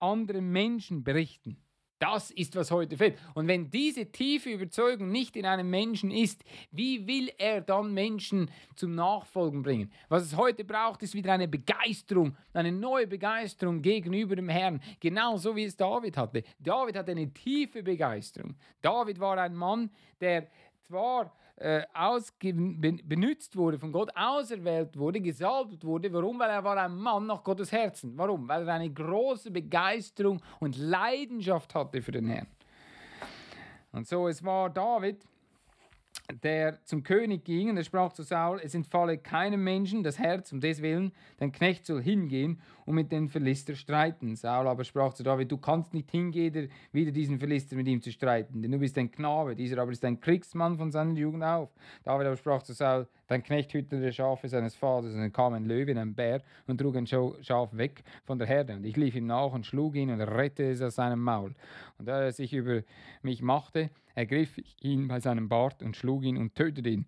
anderen 0.00 0.50
Menschen 0.50 1.04
berichten. 1.04 1.58
Das 2.00 2.30
ist, 2.30 2.56
was 2.56 2.70
heute 2.70 2.96
fehlt. 2.96 3.18
Und 3.34 3.46
wenn 3.46 3.70
diese 3.70 4.10
tiefe 4.10 4.50
Überzeugung 4.50 5.10
nicht 5.10 5.36
in 5.36 5.44
einem 5.44 5.68
Menschen 5.68 6.10
ist, 6.10 6.42
wie 6.72 7.06
will 7.06 7.30
er 7.36 7.60
dann 7.60 7.92
Menschen 7.92 8.50
zum 8.74 8.94
Nachfolgen 8.94 9.62
bringen? 9.62 9.92
Was 10.08 10.22
es 10.22 10.34
heute 10.34 10.64
braucht, 10.64 11.02
ist 11.02 11.14
wieder 11.14 11.34
eine 11.34 11.46
Begeisterung, 11.46 12.34
eine 12.54 12.72
neue 12.72 13.06
Begeisterung 13.06 13.82
gegenüber 13.82 14.34
dem 14.34 14.48
Herrn, 14.48 14.80
genauso 14.98 15.54
wie 15.54 15.64
es 15.64 15.76
David 15.76 16.16
hatte. 16.16 16.42
David 16.58 16.96
hatte 16.96 17.10
eine 17.10 17.30
tiefe 17.34 17.82
Begeisterung. 17.82 18.54
David 18.80 19.20
war 19.20 19.36
ein 19.36 19.54
Mann, 19.54 19.90
der 20.22 20.46
zwar 20.86 21.30
äh, 21.60 21.82
benutzt 23.04 23.54
wurde, 23.54 23.78
von 23.78 23.92
Gott 23.92 24.10
auserwählt 24.16 24.96
wurde, 24.96 25.20
gesalbt 25.20 25.84
wurde. 25.84 26.12
Warum? 26.12 26.38
Weil 26.38 26.50
er 26.50 26.64
war 26.64 26.76
ein 26.78 26.96
Mann 26.96 27.26
nach 27.26 27.44
Gottes 27.44 27.70
Herzen. 27.70 28.16
Warum? 28.16 28.48
Weil 28.48 28.66
er 28.66 28.74
eine 28.74 28.90
große 28.90 29.50
Begeisterung 29.50 30.40
und 30.58 30.78
Leidenschaft 30.78 31.74
hatte 31.74 32.00
für 32.00 32.12
den 32.12 32.28
Herrn. 32.28 32.46
Und 33.92 34.06
so, 34.06 34.26
es 34.28 34.42
war 34.42 34.70
David, 34.70 35.22
der 36.42 36.82
zum 36.84 37.02
König 37.02 37.44
ging 37.44 37.70
und 37.70 37.76
er 37.76 37.84
sprach 37.84 38.12
zu 38.12 38.22
Saul, 38.22 38.60
es 38.62 38.74
entfalle 38.74 39.18
keinem 39.18 39.62
Menschen 39.62 40.02
das 40.02 40.18
Herz 40.18 40.52
um 40.52 40.60
des 40.60 40.80
Willen, 40.80 41.12
dein 41.38 41.52
Knecht 41.52 41.86
soll 41.86 42.02
hingehen 42.02 42.60
und 42.90 42.96
mit 42.96 43.12
den 43.12 43.28
Philister 43.28 43.76
streiten. 43.76 44.34
Saul 44.34 44.66
aber 44.66 44.82
sprach 44.84 45.14
zu 45.14 45.22
David, 45.22 45.50
du 45.50 45.58
kannst 45.58 45.94
nicht 45.94 46.10
hingehen, 46.10 46.68
wieder 46.92 47.12
diesen 47.12 47.38
Philister 47.38 47.76
mit 47.76 47.86
ihm 47.86 48.02
zu 48.02 48.10
streiten, 48.10 48.60
denn 48.60 48.72
du 48.72 48.78
bist 48.78 48.98
ein 48.98 49.10
Knabe, 49.10 49.54
dieser 49.54 49.78
aber 49.80 49.92
ist 49.92 50.04
ein 50.04 50.20
Kriegsmann 50.20 50.76
von 50.76 50.90
seiner 50.90 51.14
Jugend 51.14 51.44
auf. 51.44 51.70
David 52.02 52.26
aber 52.26 52.36
sprach 52.36 52.62
zu 52.62 52.72
Saul, 52.72 53.06
dein 53.28 53.44
Knecht 53.44 53.72
hütete 53.72 54.12
Schafe 54.12 54.48
seines 54.48 54.74
Vaters, 54.74 55.14
und 55.14 55.20
dann 55.20 55.32
kam 55.32 55.52
ein 55.54 55.66
Löwe, 55.66 55.98
ein 55.98 56.14
Bär 56.14 56.42
und 56.66 56.78
trug 56.78 56.96
ein 56.96 57.06
Schaf 57.06 57.68
weg 57.72 58.02
von 58.24 58.38
der 58.38 58.48
Herde. 58.48 58.74
Und 58.74 58.84
ich 58.84 58.96
lief 58.96 59.14
ihm 59.14 59.26
nach 59.26 59.52
und 59.52 59.66
schlug 59.66 59.94
ihn 59.94 60.10
und 60.10 60.20
rettete 60.20 60.70
es 60.70 60.82
aus 60.82 60.96
seinem 60.96 61.20
Maul. 61.20 61.54
Und 61.98 62.06
da 62.06 62.20
er 62.20 62.32
sich 62.32 62.52
über 62.52 62.82
mich 63.22 63.40
machte, 63.40 63.90
ergriff 64.16 64.58
ich 64.58 64.76
ihn 64.82 65.06
bei 65.06 65.20
seinem 65.20 65.48
Bart 65.48 65.80
und 65.82 65.96
schlug 65.96 66.24
ihn 66.24 66.36
und 66.36 66.56
tötete 66.56 66.88
ihn. 66.88 67.06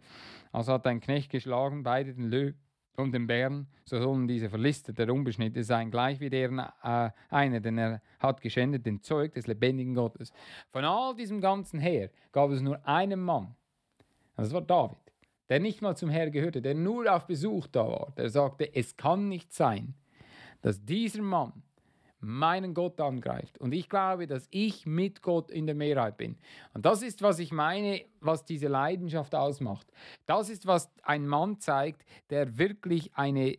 Also 0.52 0.74
hat 0.74 0.86
ein 0.86 1.00
Knecht 1.00 1.30
geschlagen, 1.30 1.82
beide 1.82 2.14
den 2.14 2.30
Löwen 2.30 2.54
und 2.96 3.12
den 3.12 3.26
Bären, 3.26 3.66
so 3.84 4.00
sollen 4.00 4.28
diese 4.28 4.48
verlistet 4.50 4.98
der 4.98 5.12
Unbeschnitte 5.12 5.64
sein, 5.64 5.90
gleich 5.90 6.20
wie 6.20 6.30
deren 6.30 6.58
äh, 6.58 7.10
einer, 7.30 7.60
denn 7.60 7.78
er 7.78 8.02
hat 8.18 8.40
geschändet 8.40 8.84
den 8.86 9.00
Zeug 9.00 9.32
des 9.34 9.46
lebendigen 9.46 9.94
Gottes. 9.94 10.32
Von 10.70 10.84
all 10.84 11.14
diesem 11.14 11.40
ganzen 11.40 11.80
Heer 11.80 12.10
gab 12.32 12.50
es 12.50 12.60
nur 12.60 12.86
einen 12.86 13.20
Mann, 13.20 13.54
das 14.36 14.52
war 14.52 14.62
David, 14.62 14.98
der 15.48 15.60
nicht 15.60 15.82
mal 15.82 15.96
zum 15.96 16.10
Herr 16.10 16.30
gehörte, 16.30 16.62
der 16.62 16.74
nur 16.74 17.12
auf 17.14 17.26
Besuch 17.26 17.66
da 17.66 17.86
war. 17.86 18.12
Der 18.16 18.30
sagte, 18.30 18.74
es 18.74 18.96
kann 18.96 19.28
nicht 19.28 19.52
sein, 19.52 19.94
dass 20.62 20.84
dieser 20.84 21.22
Mann 21.22 21.62
meinen 22.22 22.72
Gott 22.72 23.00
angreift. 23.00 23.58
Und 23.58 23.72
ich 23.72 23.88
glaube, 23.88 24.26
dass 24.26 24.46
ich 24.50 24.86
mit 24.86 25.22
Gott 25.22 25.50
in 25.50 25.66
der 25.66 25.74
Mehrheit 25.74 26.16
bin. 26.16 26.38
Und 26.72 26.86
das 26.86 27.02
ist, 27.02 27.20
was 27.20 27.40
ich 27.40 27.52
meine, 27.52 28.04
was 28.20 28.44
diese 28.44 28.68
Leidenschaft 28.68 29.34
ausmacht. 29.34 29.92
Das 30.26 30.48
ist, 30.48 30.66
was 30.66 30.90
ein 31.02 31.26
Mann 31.26 31.58
zeigt, 31.58 32.04
der 32.30 32.58
wirklich 32.58 33.14
eine 33.14 33.58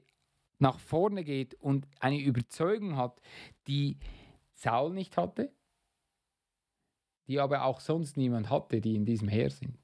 nach 0.59 0.79
vorne 0.79 1.25
geht 1.25 1.55
und 1.55 1.87
eine 1.99 2.19
Überzeugung 2.19 2.95
hat, 2.95 3.19
die 3.67 3.97
Saul 4.53 4.93
nicht 4.93 5.17
hatte, 5.17 5.51
die 7.27 7.39
aber 7.39 7.65
auch 7.65 7.81
sonst 7.81 8.15
niemand 8.15 8.49
hatte, 8.49 8.79
die 8.79 8.95
in 8.95 9.05
diesem 9.05 9.27
Heer 9.27 9.49
sind. 9.49 9.77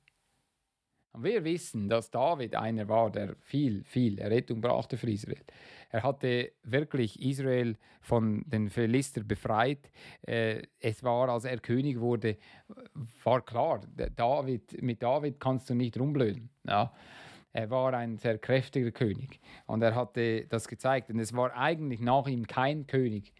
Wir 1.17 1.43
wissen, 1.43 1.89
dass 1.89 2.11
David 2.11 2.55
einer 2.55 2.87
war, 2.87 3.11
der 3.11 3.35
viel, 3.41 3.83
viel 3.83 4.21
Rettung 4.21 4.61
brachte 4.61 4.95
für 4.97 5.09
Israel. 5.09 5.43
Er 5.89 6.03
hatte 6.03 6.51
wirklich 6.63 7.19
Israel 7.19 7.75
von 8.01 8.43
den 8.45 8.69
Philister 8.69 9.23
befreit. 9.23 9.91
Äh, 10.21 10.61
es 10.79 11.03
war, 11.03 11.29
als 11.29 11.45
er 11.45 11.57
König 11.57 11.99
wurde, 11.99 12.37
war 13.23 13.41
klar, 13.41 13.81
David, 14.15 14.81
mit 14.83 15.01
David 15.01 15.39
kannst 15.39 15.69
du 15.69 15.73
nicht 15.73 15.99
rumblöden. 15.99 16.49
Ja. 16.67 16.93
Er 17.51 17.71
war 17.71 17.95
ein 17.95 18.19
sehr 18.19 18.37
kräftiger 18.37 18.91
König 18.91 19.39
und 19.65 19.81
er 19.81 19.95
hatte 19.95 20.45
das 20.45 20.67
gezeigt. 20.67 21.09
Und 21.09 21.19
es 21.19 21.35
war 21.35 21.57
eigentlich 21.57 21.99
nach 21.99 22.27
ihm 22.27 22.45
kein 22.45 22.85
König, 22.85 23.33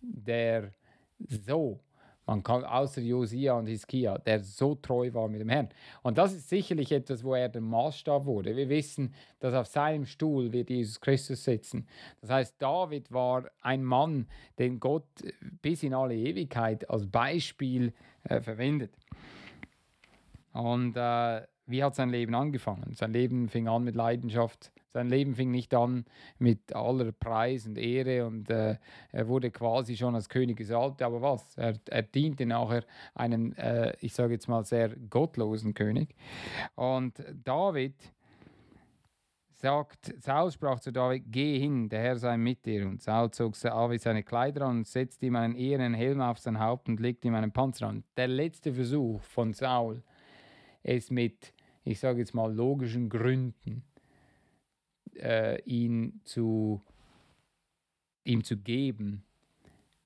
der 0.00 0.72
so 1.20 1.80
man 2.26 2.42
kann 2.42 2.64
außer 2.64 3.02
Josia 3.02 3.54
und 3.54 3.66
Hiskia, 3.66 4.18
der 4.18 4.40
so 4.40 4.74
treu 4.74 5.12
war 5.12 5.28
mit 5.28 5.40
dem 5.40 5.48
Herrn. 5.48 5.68
Und 6.02 6.16
das 6.16 6.32
ist 6.32 6.48
sicherlich 6.48 6.90
etwas, 6.92 7.22
wo 7.22 7.34
er 7.34 7.48
der 7.48 7.60
Maßstab 7.60 8.24
wurde. 8.24 8.56
Wir 8.56 8.68
wissen, 8.68 9.14
dass 9.40 9.54
auf 9.54 9.66
seinem 9.66 10.06
Stuhl 10.06 10.52
wird 10.52 10.70
Jesus 10.70 11.00
Christus 11.00 11.44
sitzen. 11.44 11.86
Das 12.20 12.30
heißt, 12.30 12.54
David 12.58 13.12
war 13.12 13.50
ein 13.60 13.84
Mann, 13.84 14.26
den 14.58 14.80
Gott 14.80 15.06
bis 15.60 15.82
in 15.82 15.92
alle 15.92 16.14
Ewigkeit 16.14 16.88
als 16.88 17.06
Beispiel 17.06 17.92
äh, 18.24 18.40
verwendet. 18.40 18.92
Und 20.52 20.96
äh, 20.96 21.42
wie 21.66 21.82
hat 21.82 21.94
sein 21.94 22.10
Leben 22.10 22.34
angefangen? 22.34 22.94
Sein 22.94 23.12
Leben 23.12 23.48
fing 23.48 23.68
an 23.68 23.84
mit 23.84 23.96
Leidenschaft 23.96 24.70
sein 24.94 25.08
Leben 25.08 25.34
fing 25.34 25.50
nicht 25.50 25.74
an 25.74 26.04
mit 26.38 26.72
aller 26.72 27.10
Preis 27.10 27.66
und 27.66 27.76
Ehre 27.76 28.26
und 28.26 28.48
äh, 28.48 28.76
er 29.10 29.28
wurde 29.28 29.50
quasi 29.50 29.96
schon 29.96 30.14
als 30.14 30.28
König 30.28 30.56
gesalbt. 30.56 31.02
Aber 31.02 31.20
was? 31.20 31.58
Er, 31.58 31.74
er 31.90 32.02
diente 32.02 32.46
nachher 32.46 32.84
einem, 33.12 33.52
äh, 33.54 33.92
ich 33.98 34.14
sage 34.14 34.34
jetzt 34.34 34.48
mal, 34.48 34.64
sehr 34.64 34.90
gottlosen 35.10 35.74
König. 35.74 36.14
Und 36.76 37.22
David 37.44 37.96
sagt, 39.50 40.14
Saul 40.22 40.52
sprach 40.52 40.78
zu 40.78 40.92
David, 40.92 41.24
geh 41.26 41.58
hin, 41.58 41.88
der 41.88 42.00
Herr 42.00 42.16
sei 42.16 42.36
mit 42.36 42.64
dir. 42.64 42.86
Und 42.86 43.02
Saul 43.02 43.32
zog 43.32 43.60
David 43.60 44.00
seine 44.00 44.22
Kleider 44.22 44.66
an 44.66 44.78
und 44.78 44.86
setzte 44.86 45.26
ihm 45.26 45.34
einen 45.34 45.56
ehernen 45.56 45.94
Helm 45.94 46.20
auf 46.20 46.38
sein 46.38 46.60
Haupt 46.60 46.88
und 46.88 47.00
legte 47.00 47.26
ihm 47.26 47.34
einen 47.34 47.50
Panzer 47.50 47.88
an. 47.88 48.04
Der 48.16 48.28
letzte 48.28 48.72
Versuch 48.72 49.20
von 49.22 49.54
Saul, 49.54 50.04
es 50.84 51.10
mit, 51.10 51.52
ich 51.82 51.98
sage 51.98 52.20
jetzt 52.20 52.34
mal, 52.34 52.54
logischen 52.54 53.08
Gründen 53.08 53.82
äh, 55.24 55.60
ihn 55.62 56.20
zu, 56.24 56.80
ihm 58.24 58.44
zu 58.44 58.56
geben, 58.56 59.24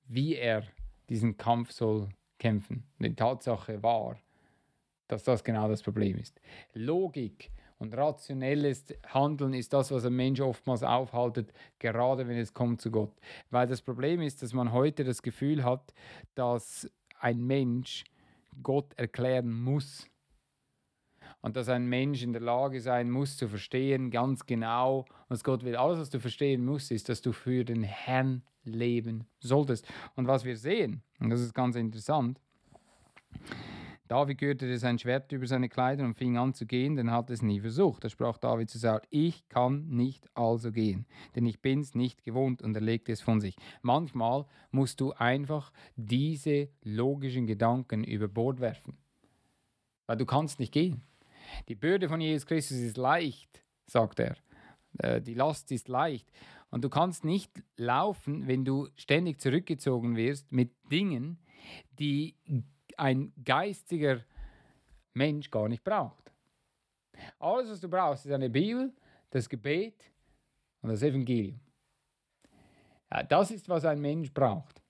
wie 0.06 0.36
er 0.36 0.64
diesen 1.08 1.36
Kampf 1.36 1.72
soll 1.72 2.08
kämpfen. 2.38 2.84
Die 2.98 3.14
Tatsache 3.14 3.82
war, 3.82 4.18
dass 5.08 5.24
das 5.24 5.42
genau 5.42 5.68
das 5.68 5.82
Problem 5.82 6.16
ist. 6.18 6.40
Logik 6.72 7.50
und 7.78 7.96
rationelles 7.96 8.84
Handeln 9.06 9.54
ist 9.54 9.72
das, 9.72 9.90
was 9.90 10.04
ein 10.04 10.14
Mensch 10.14 10.40
oftmals 10.40 10.82
aufhaltet, 10.82 11.52
gerade 11.78 12.26
wenn 12.26 12.38
es 12.38 12.54
kommt 12.54 12.80
zu 12.80 12.90
Gott. 12.90 13.12
Weil 13.50 13.66
das 13.66 13.82
Problem 13.82 14.20
ist, 14.20 14.42
dass 14.42 14.52
man 14.52 14.72
heute 14.72 15.04
das 15.04 15.22
Gefühl 15.22 15.64
hat, 15.64 15.92
dass 16.34 16.90
ein 17.20 17.44
Mensch 17.44 18.04
Gott 18.62 18.94
erklären 18.94 19.52
muss 19.52 20.08
und 21.40 21.56
dass 21.56 21.68
ein 21.68 21.86
Mensch 21.86 22.22
in 22.22 22.32
der 22.32 22.42
Lage 22.42 22.80
sein 22.80 23.10
muss 23.10 23.36
zu 23.36 23.48
verstehen, 23.48 24.10
ganz 24.10 24.46
genau, 24.46 25.04
was 25.28 25.44
Gott 25.44 25.64
will. 25.64 25.76
Alles, 25.76 25.98
was 25.98 26.10
du 26.10 26.20
verstehen 26.20 26.64
musst, 26.64 26.90
ist, 26.90 27.08
dass 27.08 27.22
du 27.22 27.32
für 27.32 27.64
den 27.64 27.82
Herrn 27.82 28.42
leben 28.64 29.24
solltest. 29.40 29.86
Und 30.16 30.26
was 30.26 30.44
wir 30.44 30.56
sehen, 30.56 31.02
und 31.20 31.30
das 31.30 31.40
ist 31.40 31.54
ganz 31.54 31.76
interessant, 31.76 32.40
David 34.08 34.38
gürtete 34.38 34.78
sein 34.78 34.98
Schwert 34.98 35.30
über 35.32 35.46
seine 35.46 35.68
Kleider 35.68 36.02
und 36.02 36.14
fing 36.14 36.38
an 36.38 36.54
zu 36.54 36.64
gehen, 36.64 36.96
denn 36.96 37.08
er 37.08 37.14
hat 37.14 37.28
es 37.28 37.42
nie 37.42 37.60
versucht. 37.60 38.02
Da 38.02 38.08
sprach 38.08 38.38
David 38.38 38.70
zu 38.70 38.78
Saul, 38.78 39.02
ich 39.10 39.46
kann 39.50 39.86
nicht 39.88 40.26
also 40.34 40.72
gehen, 40.72 41.06
denn 41.36 41.44
ich 41.44 41.60
bin's 41.60 41.94
nicht 41.94 42.24
gewohnt 42.24 42.62
und 42.62 42.74
er 42.74 42.80
legte 42.80 43.12
es 43.12 43.20
von 43.20 43.38
sich. 43.42 43.54
Manchmal 43.82 44.46
musst 44.70 45.00
du 45.00 45.12
einfach 45.12 45.72
diese 45.96 46.70
logischen 46.82 47.46
Gedanken 47.46 48.02
über 48.02 48.28
Bord 48.28 48.60
werfen, 48.60 48.96
weil 50.06 50.16
du 50.16 50.24
kannst 50.24 50.58
nicht 50.58 50.72
gehen. 50.72 51.02
Die 51.68 51.74
Bürde 51.74 52.08
von 52.08 52.20
Jesus 52.20 52.46
Christus 52.46 52.78
ist 52.78 52.96
leicht, 52.96 53.62
sagt 53.86 54.20
er. 54.20 54.36
Äh, 54.98 55.20
die 55.20 55.34
Last 55.34 55.70
ist 55.72 55.88
leicht. 55.88 56.30
Und 56.70 56.84
du 56.84 56.90
kannst 56.90 57.24
nicht 57.24 57.50
laufen, 57.76 58.46
wenn 58.46 58.64
du 58.64 58.88
ständig 58.96 59.40
zurückgezogen 59.40 60.16
wirst 60.16 60.52
mit 60.52 60.72
Dingen, 60.90 61.38
die 61.98 62.36
ein 62.96 63.32
geistiger 63.42 64.22
Mensch 65.14 65.50
gar 65.50 65.68
nicht 65.68 65.82
braucht. 65.82 66.32
Alles, 67.38 67.70
was 67.70 67.80
du 67.80 67.88
brauchst, 67.88 68.26
ist 68.26 68.32
eine 68.32 68.50
Bibel, 68.50 68.92
das 69.30 69.48
Gebet 69.48 70.10
und 70.82 70.90
das 70.90 71.02
Evangelium. 71.02 71.60
Ja, 73.10 73.22
das 73.22 73.50
ist, 73.50 73.68
was 73.68 73.84
ein 73.84 74.00
Mensch 74.00 74.32
braucht. 74.32 74.82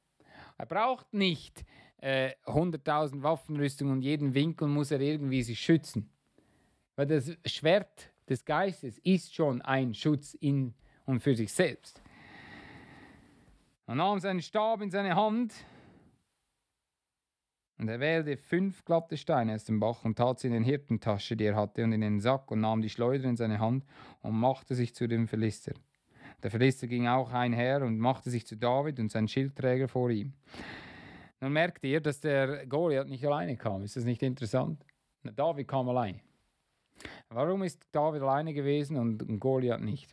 Er 0.56 0.66
braucht 0.66 1.12
nicht 1.14 1.64
äh, 1.98 2.32
100.000 2.44 3.22
Waffenrüstungen 3.22 3.94
und 3.94 4.02
jeden 4.02 4.34
Winkel 4.34 4.68
muss 4.68 4.90
er 4.90 5.00
irgendwie 5.00 5.42
sich 5.42 5.60
schützen. 5.60 6.10
Weil 6.98 7.06
das 7.06 7.30
Schwert 7.46 8.12
des 8.28 8.44
Geistes 8.44 8.98
ist 8.98 9.32
schon 9.32 9.62
ein 9.62 9.94
Schutz 9.94 10.34
in 10.34 10.74
und 11.04 11.20
für 11.20 11.36
sich 11.36 11.52
selbst. 11.52 12.02
Er 13.86 13.94
nahm 13.94 14.18
seinen 14.18 14.42
Stab 14.42 14.82
in 14.82 14.90
seine 14.90 15.14
Hand 15.14 15.54
und 17.78 17.86
er 17.86 18.00
wählte 18.00 18.36
fünf 18.36 18.84
glatte 18.84 19.16
Steine 19.16 19.54
aus 19.54 19.62
dem 19.62 19.78
Bach 19.78 20.04
und 20.04 20.18
tat 20.18 20.40
sie 20.40 20.48
in 20.48 20.54
den 20.54 20.64
Hirtentasche, 20.64 21.36
die 21.36 21.44
er 21.44 21.54
hatte, 21.54 21.84
und 21.84 21.92
in 21.92 22.00
den 22.00 22.18
Sack 22.18 22.50
und 22.50 22.62
nahm 22.62 22.82
die 22.82 22.90
Schleuder 22.90 23.28
in 23.28 23.36
seine 23.36 23.60
Hand 23.60 23.84
und 24.20 24.34
machte 24.34 24.74
sich 24.74 24.92
zu 24.92 25.06
dem 25.06 25.28
Philister. 25.28 25.74
Der 26.42 26.50
Philister 26.50 26.88
ging 26.88 27.06
auch 27.06 27.30
einher 27.30 27.82
und 27.82 28.00
machte 28.00 28.28
sich 28.28 28.44
zu 28.44 28.56
David 28.56 28.98
und 28.98 29.12
sein 29.12 29.28
Schildträger 29.28 29.86
vor 29.86 30.10
ihm. 30.10 30.32
Nun 31.40 31.52
merkt 31.52 31.84
ihr, 31.84 32.00
dass 32.00 32.18
der 32.18 32.66
Goliath 32.66 33.06
nicht 33.06 33.24
alleine 33.24 33.56
kam. 33.56 33.84
Ist 33.84 33.94
das 33.94 34.02
nicht 34.02 34.24
interessant? 34.24 34.84
David 35.22 35.68
kam 35.68 35.88
alleine. 35.88 36.27
Warum 37.30 37.62
ist 37.62 37.82
David 37.92 38.22
alleine 38.22 38.54
gewesen 38.54 38.96
und 38.96 39.40
Goliath 39.40 39.82
nicht? 39.82 40.10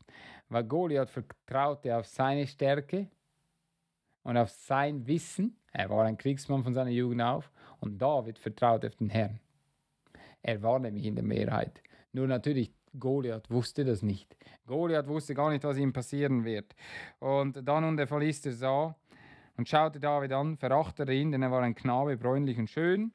Weil 0.50 0.66
Goliath 0.66 1.10
vertraute 1.10 1.96
auf 1.96 2.06
seine 2.08 2.46
Stärke 2.46 3.08
und 4.24 4.38
auf 4.38 4.50
sein 4.50 5.08
Wissen. 5.08 5.58
Er 5.72 5.90
war 5.90 6.06
ein 6.06 6.18
Kriegsmann 6.18 6.64
von 6.64 6.74
seiner 6.74 6.90
Jugend 6.90 7.22
auf 7.22 7.52
und 7.80 8.02
David 8.02 8.38
vertraute 8.38 8.88
auf 8.88 8.96
den 8.96 9.10
Herrn. 9.10 9.40
Er 10.42 10.62
war 10.62 10.80
nämlich 10.80 11.06
in 11.06 11.16
der 11.16 11.24
Mehrheit. 11.24 11.82
Nur 12.12 12.28
natürlich, 12.28 12.72
Goliath 13.00 13.50
wusste 13.50 13.86
das 13.86 14.02
nicht. 14.02 14.36
Goliath 14.66 15.08
wusste 15.08 15.34
gar 15.34 15.50
nicht, 15.50 15.64
was 15.64 15.78
ihm 15.78 15.94
passieren 15.94 16.44
wird. 16.44 16.76
Und 17.20 17.62
da 17.68 17.80
nun 17.80 17.98
der 17.98 18.08
Philister 18.08 18.52
sah 18.52 18.96
und 19.58 19.70
schaute 19.70 20.00
David 20.00 20.34
an, 20.34 20.58
verachtete 20.58 21.14
ihn, 21.14 21.32
denn 21.32 21.42
er 21.42 21.52
war 21.52 21.62
ein 21.62 21.76
Knabe, 21.76 22.18
bräunlich 22.18 22.58
und 22.58 22.70
schön. 22.70 23.14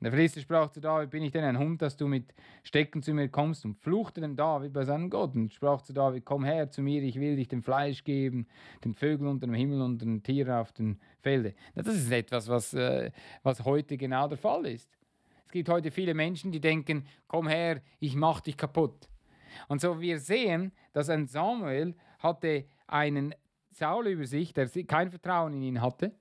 Der 0.00 0.12
Philister 0.12 0.40
sprach 0.40 0.70
zu 0.70 0.80
David, 0.80 1.10
bin 1.10 1.24
ich 1.24 1.32
denn 1.32 1.42
ein 1.42 1.58
Hund, 1.58 1.82
dass 1.82 1.96
du 1.96 2.06
mit 2.06 2.32
Stecken 2.62 3.02
zu 3.02 3.12
mir 3.12 3.28
kommst? 3.28 3.64
Und 3.64 3.74
fluchte 3.80 4.20
den 4.20 4.36
David 4.36 4.72
bei 4.72 4.84
seinem 4.84 5.10
Gott 5.10 5.34
und 5.34 5.52
sprach 5.52 5.82
zu 5.82 5.92
David, 5.92 6.24
komm 6.24 6.44
her 6.44 6.70
zu 6.70 6.82
mir, 6.82 7.02
ich 7.02 7.18
will 7.18 7.34
dich 7.34 7.48
dem 7.48 7.64
Fleisch 7.64 8.04
geben, 8.04 8.46
den 8.84 8.94
Vögeln 8.94 9.28
unter 9.28 9.46
dem 9.48 9.54
Himmel 9.54 9.82
und 9.82 10.00
den 10.00 10.22
Tieren 10.22 10.52
auf 10.52 10.70
dem 10.70 11.00
Felde. 11.20 11.54
Das 11.74 11.88
ist 11.88 12.12
etwas, 12.12 12.46
was, 12.48 12.74
äh, 12.74 13.10
was 13.42 13.64
heute 13.64 13.96
genau 13.96 14.28
der 14.28 14.38
Fall 14.38 14.66
ist. 14.66 14.88
Es 15.46 15.52
gibt 15.52 15.68
heute 15.68 15.90
viele 15.90 16.14
Menschen, 16.14 16.52
die 16.52 16.60
denken, 16.60 17.04
komm 17.26 17.48
her, 17.48 17.82
ich 17.98 18.14
mach 18.14 18.40
dich 18.40 18.56
kaputt. 18.56 19.08
Und 19.66 19.80
so 19.80 20.00
wir 20.00 20.20
sehen, 20.20 20.70
dass 20.92 21.08
ein 21.08 21.26
Samuel 21.26 21.96
hatte 22.20 22.66
einen 22.86 23.34
Saul 23.72 24.06
über 24.06 24.26
sich, 24.26 24.52
der 24.52 24.68
kein 24.86 25.10
Vertrauen 25.10 25.54
in 25.54 25.62
ihn 25.62 25.80
hatte 25.80 26.14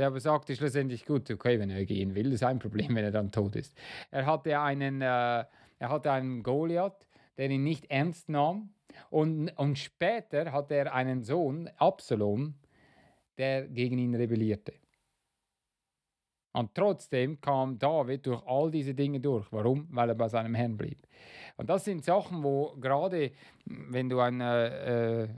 der 0.00 0.06
aber 0.06 0.18
sagte 0.18 0.56
schlussendlich, 0.56 1.04
gut, 1.04 1.30
okay, 1.30 1.60
wenn 1.60 1.68
er 1.68 1.84
gehen 1.84 2.14
will, 2.14 2.32
ist 2.32 2.42
ein 2.42 2.58
Problem, 2.58 2.88
wenn 2.96 3.04
er 3.04 3.10
dann 3.10 3.30
tot 3.30 3.54
ist. 3.54 3.76
Er 4.10 4.24
hatte 4.24 4.58
einen, 4.58 5.02
äh, 5.02 5.04
er 5.04 5.88
hatte 5.90 6.10
einen 6.10 6.42
Goliath, 6.42 7.06
der 7.36 7.50
ihn 7.50 7.62
nicht 7.62 7.90
ernst 7.90 8.30
nahm 8.30 8.70
Und, 9.10 9.50
und 9.58 9.78
später 9.78 10.52
hat 10.52 10.70
er 10.72 10.94
einen 10.94 11.22
Sohn, 11.22 11.68
Absalom, 11.76 12.54
der 13.36 13.68
gegen 13.68 13.98
ihn 13.98 14.14
rebellierte. 14.14 14.72
Und 16.52 16.74
trotzdem 16.74 17.40
kam 17.40 17.78
David 17.78 18.26
durch 18.26 18.42
all 18.46 18.70
diese 18.70 18.94
Dinge 18.94 19.20
durch. 19.20 19.46
Warum? 19.52 19.86
Weil 19.90 20.08
er 20.08 20.14
bei 20.16 20.28
seinem 20.28 20.54
Herrn 20.54 20.76
blieb. 20.76 20.98
Und 21.56 21.70
das 21.70 21.84
sind 21.84 22.04
Sachen, 22.04 22.42
wo 22.42 22.74
gerade, 22.80 23.32
wenn 23.66 24.08
du 24.08 24.18
ein 24.18 24.40
äh, 24.40 25.24
äh, 25.24 25.28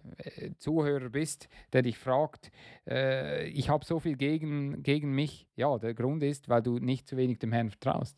Zuhörer 0.58 1.10
bist, 1.10 1.48
der 1.72 1.82
dich 1.82 1.98
fragt, 1.98 2.50
äh, 2.88 3.48
ich 3.48 3.68
habe 3.68 3.84
so 3.84 3.98
viel 3.98 4.16
gegen, 4.16 4.82
gegen 4.82 5.14
mich. 5.14 5.48
Ja, 5.56 5.76
der 5.78 5.94
Grund 5.94 6.22
ist, 6.22 6.48
weil 6.48 6.62
du 6.62 6.78
nicht 6.78 7.08
zu 7.08 7.16
wenig 7.16 7.40
dem 7.40 7.52
Herrn 7.52 7.70
vertraust. 7.70 8.16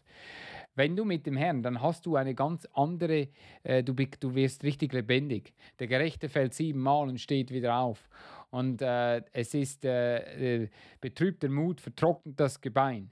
Wenn 0.75 0.97
du 0.97 1.04
mit 1.04 1.26
dem 1.26 1.37
Herrn, 1.37 1.62
dann 1.62 1.81
hast 1.81 2.04
du 2.07 2.16
eine 2.16 2.35
ganz 2.35 2.66
andere, 2.73 3.28
äh, 3.62 3.83
du, 3.83 3.95
du 3.95 4.35
wirst 4.35 4.64
richtig 4.64 4.93
lebendig. 4.93 5.52
Der 5.78 5.87
Gerechte 5.87 6.28
fällt 6.28 6.54
siebenmal 6.54 7.09
und 7.09 7.21
steht 7.21 7.52
wieder 7.52 7.76
auf. 7.76 8.09
Und 8.50 8.83
äh, 8.83 9.23
es 9.33 9.54
ist 9.54 9.85
äh, 9.85 10.62
äh, 10.62 10.69
betrübter 11.00 11.49
Mut, 11.49 11.81
vertrocknet 11.81 12.38
das 12.38 12.61
Gebein. 12.61 13.11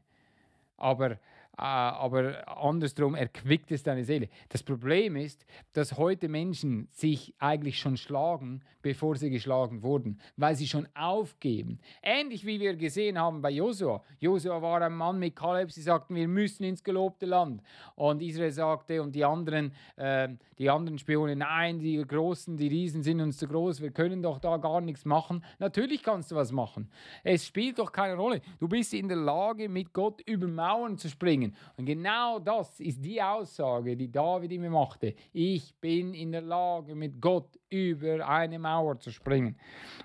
Aber 0.76 1.18
aber 1.62 2.42
andersrum 2.60 3.14
erquickt 3.14 3.70
es 3.70 3.84
deine 3.84 4.04
Seele. 4.04 4.28
Das 4.48 4.64
Problem 4.64 5.14
ist, 5.14 5.46
dass 5.74 5.96
heute 5.96 6.28
Menschen 6.28 6.88
sich 6.90 7.34
eigentlich 7.38 7.78
schon 7.78 7.96
schlagen, 7.96 8.62
bevor 8.82 9.14
sie 9.14 9.30
geschlagen 9.30 9.82
wurden, 9.84 10.18
weil 10.36 10.56
sie 10.56 10.66
schon 10.66 10.88
aufgeben. 10.94 11.78
Ähnlich 12.02 12.44
wie 12.44 12.58
wir 12.58 12.74
gesehen 12.74 13.16
haben 13.16 13.42
bei 13.42 13.50
Josua. 13.50 14.02
Josua 14.18 14.60
war 14.60 14.82
ein 14.82 14.92
Mann 14.92 15.20
mit 15.20 15.36
Kaleb, 15.36 15.70
sie 15.70 15.82
sagten, 15.82 16.16
wir 16.16 16.26
müssen 16.26 16.64
ins 16.64 16.82
gelobte 16.82 17.26
Land. 17.26 17.62
Und 17.94 18.22
Israel 18.22 18.50
sagte 18.50 19.00
und 19.00 19.14
die 19.14 19.24
anderen, 19.24 19.72
äh, 19.94 20.30
die 20.58 20.68
anderen 20.68 20.98
Spione, 20.98 21.36
nein, 21.36 21.78
die 21.78 22.02
Großen, 22.04 22.56
die 22.56 22.66
Riesen 22.66 23.04
sind 23.04 23.20
uns 23.20 23.38
zu 23.38 23.46
groß, 23.46 23.80
wir 23.80 23.92
können 23.92 24.20
doch 24.20 24.40
da 24.40 24.56
gar 24.56 24.80
nichts 24.80 25.04
machen. 25.04 25.44
Natürlich 25.60 26.02
kannst 26.02 26.32
du 26.32 26.34
was 26.34 26.50
machen. 26.50 26.90
Es 27.22 27.46
spielt 27.46 27.78
doch 27.78 27.92
keine 27.92 28.16
Rolle. 28.16 28.40
Du 28.58 28.66
bist 28.66 28.92
in 28.94 29.06
der 29.06 29.18
Lage, 29.18 29.68
mit 29.68 29.92
Gott 29.92 30.20
über 30.22 30.48
Mauern 30.48 30.98
zu 30.98 31.08
springen 31.08 31.51
Und 31.76 31.86
genau 31.86 32.38
das 32.38 32.80
ist 32.80 33.04
die 33.04 33.22
Aussage, 33.22 33.96
die 33.96 34.10
David 34.10 34.52
immer 34.52 34.70
machte. 34.70 35.14
Ich 35.32 35.74
bin 35.80 36.14
in 36.14 36.32
der 36.32 36.42
Lage, 36.42 36.94
mit 36.94 37.20
Gott 37.20 37.58
über 37.68 38.26
eine 38.28 38.58
Mauer 38.58 38.98
zu 38.98 39.10
springen. 39.10 39.56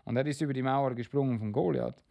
Und 0.05 0.17
er 0.17 0.25
ist 0.25 0.41
über 0.41 0.53
die 0.53 0.63
Mauer 0.63 0.93
gesprungen 0.93 1.39
von 1.39 1.51
Goliath. 1.51 2.01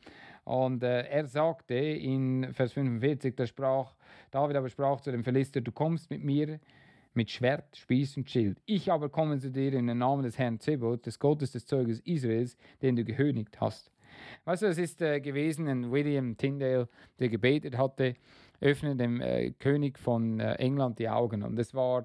Und 0.45 0.83
äh, 0.83 1.03
er 1.09 1.27
sagte 1.27 1.75
in 1.75 2.53
Vers 2.53 2.73
45, 2.73 3.35
da 3.35 3.47
sprach, 3.47 3.95
David 4.31 4.57
aber 4.57 4.69
sprach 4.69 5.01
zu 5.01 5.11
dem 5.11 5.25
Philister, 5.25 5.61
du 5.61 5.73
kommst 5.73 6.09
mit 6.11 6.23
mir 6.23 6.61
mit 7.17 7.31
Schwert, 7.31 7.77
Spieß 7.77 8.19
und 8.19 8.31
Schild. 8.31 8.59
Ich 8.67 8.93
aber 8.93 9.09
komme 9.09 9.39
zu 9.39 9.51
dir 9.51 9.73
in 9.73 9.87
den 9.87 9.99
Namen 9.99 10.23
des 10.23 10.39
Herrn 10.39 10.61
Zebot, 10.61 11.07
des 11.07 11.19
Gottes 11.19 11.53
des 11.53 11.67
Zeuges 11.67 12.01
Israels, 12.01 12.57
den 12.83 12.95
du 12.95 13.05
gehönigt 13.05 13.61
hast. 13.61 13.91
Weißt 14.45 14.63
du, 14.63 14.67
es 14.67 14.79
ist 14.79 15.03
äh, 15.03 15.21
gewesen 15.21 15.67
ein 15.67 15.91
William 15.91 16.37
Tyndale, 16.37 16.89
der 17.19 17.29
gebetet 17.29 17.77
hatte, 17.77 18.15
öffne 18.61 18.97
dem 18.97 19.21
äh, 19.21 19.51
König 19.53 19.99
von 19.99 20.41
äh, 20.41 20.55
England 20.55 20.99
die 20.99 21.09
Augen. 21.09 21.43
Und 21.43 21.59
es 21.59 21.75
war 21.75 22.05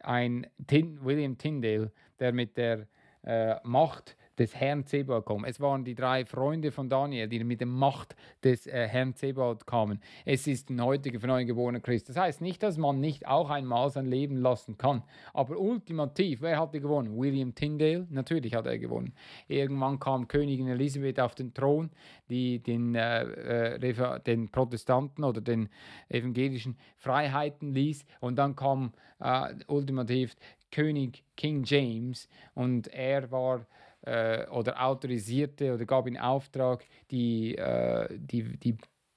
ein 0.00 0.46
Tin 0.66 1.04
William 1.04 1.36
Tyndale, 1.38 1.90
der 2.18 2.32
mit 2.32 2.56
der 2.56 2.86
äh, 3.22 3.56
Macht 3.64 4.16
des 4.38 4.54
Herrn 4.54 4.84
Zebaoth 4.84 5.24
kommen. 5.24 5.44
Es 5.44 5.60
waren 5.60 5.84
die 5.84 5.94
drei 5.94 6.24
Freunde 6.24 6.70
von 6.70 6.88
Daniel, 6.88 7.28
die 7.28 7.42
mit 7.44 7.60
der 7.60 7.66
Macht 7.66 8.16
des 8.44 8.66
äh, 8.66 8.86
Herrn 8.88 9.14
Zebaoth 9.14 9.66
kamen. 9.66 10.00
Es 10.24 10.46
ist 10.46 10.70
ein 10.70 10.82
heutiger 10.82 11.20
von 11.20 11.28
neugeborener 11.28 11.80
Christ. 11.80 12.08
Das 12.08 12.16
heißt 12.16 12.40
nicht, 12.40 12.62
dass 12.62 12.76
man 12.76 13.00
nicht 13.00 13.26
auch 13.26 13.50
einmal 13.50 13.90
sein 13.90 14.06
Leben 14.06 14.36
lassen 14.36 14.78
kann. 14.78 15.02
Aber 15.32 15.58
ultimativ, 15.58 16.42
wer 16.42 16.58
hatte 16.60 16.80
gewonnen? 16.80 17.16
William 17.16 17.54
Tyndale? 17.54 18.06
Natürlich 18.10 18.54
hat 18.54 18.66
er 18.66 18.78
gewonnen. 18.78 19.12
Irgendwann 19.48 19.98
kam 19.98 20.28
Königin 20.28 20.68
Elisabeth 20.68 21.20
auf 21.20 21.34
den 21.34 21.54
Thron, 21.54 21.90
die 22.28 22.58
den, 22.58 22.94
äh, 22.94 23.74
äh, 23.74 24.20
den 24.20 24.48
Protestanten 24.50 25.24
oder 25.24 25.40
den 25.40 25.68
evangelischen 26.08 26.76
Freiheiten 26.96 27.72
ließ. 27.72 28.04
Und 28.20 28.36
dann 28.36 28.56
kam 28.56 28.92
äh, 29.20 29.54
ultimativ 29.66 30.36
König 30.70 31.24
King 31.36 31.64
James 31.64 32.28
und 32.54 32.88
er 32.88 33.30
war 33.30 33.66
äh, 34.06 34.46
oder 34.48 34.82
autorisierte 34.82 35.74
oder 35.74 35.84
gab 35.84 36.06
in 36.06 36.16
Auftrag 36.16 36.84
die, 37.10 37.56
äh, 37.56 38.08
die, 38.18 38.58
die, 38.58 38.76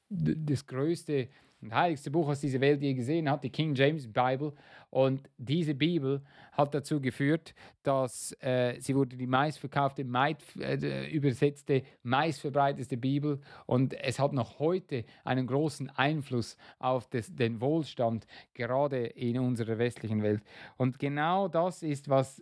das 0.10 0.66
größte 0.66 1.30
und 1.62 1.74
heiligste 1.74 2.10
Buch, 2.10 2.28
was 2.28 2.40
diese 2.40 2.62
Welt 2.62 2.82
je 2.82 2.94
gesehen 2.94 3.30
hat, 3.30 3.44
die 3.44 3.50
King 3.50 3.76
James 3.76 4.08
Bible. 4.08 4.54
Und 4.90 5.30
diese 5.38 5.76
Bibel 5.76 6.22
hat 6.54 6.74
dazu 6.74 7.02
geführt, 7.02 7.54
dass 7.84 8.32
äh, 8.40 8.80
sie 8.80 8.96
wurde 8.96 9.18
die 9.18 9.28
meistverkaufte, 9.28 10.04
meist, 10.04 10.42
äh, 10.60 11.08
übersetzte, 11.10 11.84
meistverbreiteste 12.02 12.98
Bibel. 12.98 13.40
Und 13.66 13.94
es 13.94 14.20
hat 14.20 14.34
noch 14.34 14.60
heute 14.60 15.04
einen 15.24 15.48
großen 15.48 15.90
Einfluss 15.92 16.58
auf 16.80 17.08
das, 17.08 17.34
den 17.36 17.60
Wohlstand, 17.62 18.26
gerade 18.54 19.06
in 19.08 19.38
unserer 19.40 19.78
westlichen 19.78 20.24
Welt. 20.24 20.42
Und 20.78 20.98
genau 20.98 21.50
das 21.50 21.84
ist, 21.84 22.10
was 22.10 22.42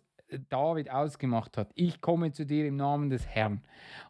David 0.49 0.91
ausgemacht 0.91 1.57
hat. 1.57 1.69
Ich 1.75 2.01
komme 2.01 2.31
zu 2.31 2.45
dir 2.45 2.65
im 2.67 2.75
Namen 2.75 3.09
des 3.09 3.25
Herrn. 3.27 3.61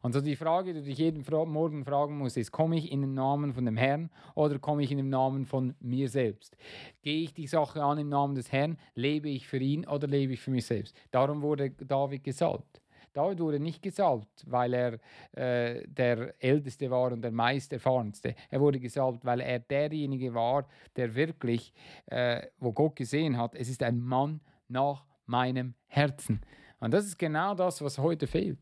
Und 0.02 0.14
so 0.14 0.22
die 0.22 0.36
Frage, 0.36 0.74
die 0.74 0.80
du 0.80 0.86
dich 0.86 0.98
jeden 0.98 1.24
Morgen 1.52 1.86
fragen 1.86 2.18
musst, 2.18 2.38
ist, 2.38 2.52
komme 2.52 2.78
ich 2.78 2.92
in 2.92 3.02
den 3.02 3.14
Namen 3.14 3.54
von 3.54 3.66
dem 3.66 3.78
Herrn 3.78 4.10
oder 4.36 4.60
komme 4.60 4.84
ich 4.84 4.92
in 4.92 4.98
den 4.98 5.10
Namen 5.10 5.46
von 5.46 5.76
mir 5.80 6.10
selbst? 6.10 6.58
Gehe 7.02 7.24
ich 7.24 7.34
die 7.34 7.48
Sache 7.48 7.84
an 7.84 7.98
im 7.98 8.10
Namen 8.10 8.36
des 8.36 8.52
Herrn? 8.52 8.78
Lebe 8.96 9.30
ich 9.30 9.48
für 9.48 9.58
ihn 9.58 9.86
oder 9.86 10.08
lebe 10.08 10.34
ich 10.34 10.42
für 10.42 10.52
mich 10.52 10.66
selbst? 10.66 10.96
Darum 11.12 11.42
wurde 11.42 11.72
David 11.72 12.24
gesalbt. 12.24 12.82
David 13.14 13.40
wurde 13.40 13.60
nicht 13.60 13.82
gesalbt, 13.82 14.44
weil 14.46 14.74
er 14.76 15.00
äh, 15.32 15.88
der 15.88 16.36
Älteste 16.40 16.92
war 16.92 17.12
und 17.12 17.24
der 17.24 17.32
meist 17.32 17.74
Erfahrenste. 17.74 18.36
Er 18.52 18.60
wurde 18.60 18.80
gesalbt, 18.80 19.26
weil 19.26 19.42
er 19.42 19.58
derjenige 19.58 20.36
war, 20.36 20.68
der 20.96 21.16
wirklich, 21.16 21.74
äh, 22.06 22.44
wo 22.60 22.72
Gott 22.74 22.96
gesehen 22.96 23.38
hat, 23.38 23.56
es 23.56 23.70
ist 23.70 23.82
ein 23.82 24.00
Mann 24.00 24.40
nach 24.68 25.04
meinem 25.28 25.76
Herzen. 25.88 26.42
Und 26.80 26.94
das 26.94 27.06
ist 27.06 27.18
genau 27.18 27.54
das, 27.56 27.82
was 27.82 27.98
heute 27.98 28.28
fehlt. 28.28 28.60